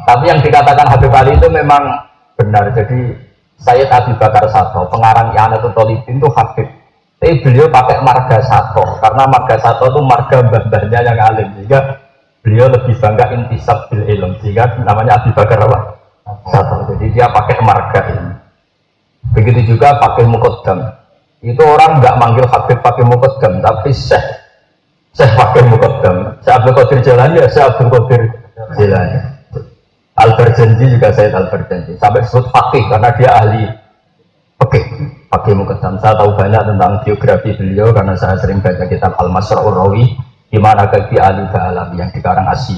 tapi 0.01 0.23
yang 0.27 0.39
dikatakan 0.41 0.87
Habib 0.89 1.13
Ali 1.13 1.37
itu 1.37 1.47
memang 1.51 1.83
benar. 2.33 2.73
Jadi 2.73 3.13
saya 3.61 3.85
Abi 3.93 4.17
Bakar 4.17 4.49
Sato, 4.49 4.89
pengarang 4.89 5.29
Ianatul 5.37 5.73
Tolibin 5.77 6.17
itu 6.17 6.29
Habib. 6.33 6.65
Tapi 7.21 7.37
beliau 7.45 7.69
pakai 7.69 8.01
marga 8.01 8.41
Sato, 8.41 8.97
karena 8.97 9.29
marga 9.29 9.53
Sato 9.61 9.93
itu 9.93 10.01
marga 10.01 10.41
mbah-mbahnya 10.41 10.99
yang 11.05 11.17
alim. 11.21 11.53
Sehingga 11.53 12.01
beliau 12.41 12.65
lebih 12.65 12.97
bangga 12.97 13.29
intisab 13.37 13.93
bil 13.93 14.09
ilm. 14.09 14.41
Sehingga 14.41 14.81
namanya 14.81 15.21
Abi 15.21 15.29
Bakar 15.29 15.61
apa? 15.61 16.01
Sato. 16.49 16.89
Jadi 16.89 17.13
dia 17.13 17.29
pakai 17.29 17.61
marga 17.61 18.01
ini. 18.09 18.33
Begitu 19.37 19.77
juga 19.77 20.01
pakai 20.01 20.25
mukoddam. 20.25 20.81
Itu 21.45 21.61
orang 21.61 22.01
nggak 22.01 22.17
manggil 22.17 22.49
Habib 22.49 22.81
pakai 22.81 23.05
mukoddam, 23.05 23.61
tapi 23.61 23.93
Syekh. 23.93 24.25
Syekh 25.13 25.37
pakai 25.37 25.61
mukoddam. 25.69 26.41
Syekh 26.41 26.57
Abdul 26.57 26.73
Qadir 26.73 26.99
Jalani 27.05 27.37
ya 27.37 27.45
Syekh 27.53 27.69
Abdul 27.69 27.89
Qadir 27.93 28.21
Jalani. 28.81 29.17
Al 30.17 30.33
berjanji 30.33 30.85
juga 30.89 31.13
saya 31.13 31.37
Al 31.37 31.53
berjanji 31.53 32.01
sampai 32.01 32.25
disebut 32.25 32.49
fakih 32.49 32.83
karena 32.89 33.09
dia 33.13 33.29
ahli 33.29 33.63
fakih 34.59 34.83
fakih 35.31 35.55
mukaddam 35.55 35.95
saya 36.03 36.19
tahu 36.19 36.35
banyak 36.35 36.59
tentang 36.59 36.91
biografi 37.07 37.55
beliau 37.55 37.95
karena 37.95 38.19
saya 38.19 38.35
sering 38.35 38.59
baca 38.59 38.83
kitab 38.83 39.15
Al 39.15 39.31
Masra'ur 39.31 39.71
Rawi 39.71 40.11
di 40.51 40.59
mana 40.59 40.91
kaki 40.91 41.15
ahli 41.15 41.47
alam 41.55 41.95
yang 41.95 42.11
dikarang 42.11 42.43
asli 42.51 42.75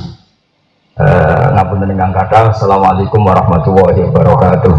uh, 1.02 1.58
ngapun 1.58 1.82
dengan 1.90 2.14
kata 2.14 2.54
Assalamualaikum 2.54 3.26
warahmatullahi 3.26 4.06
wabarakatuh 4.06 4.74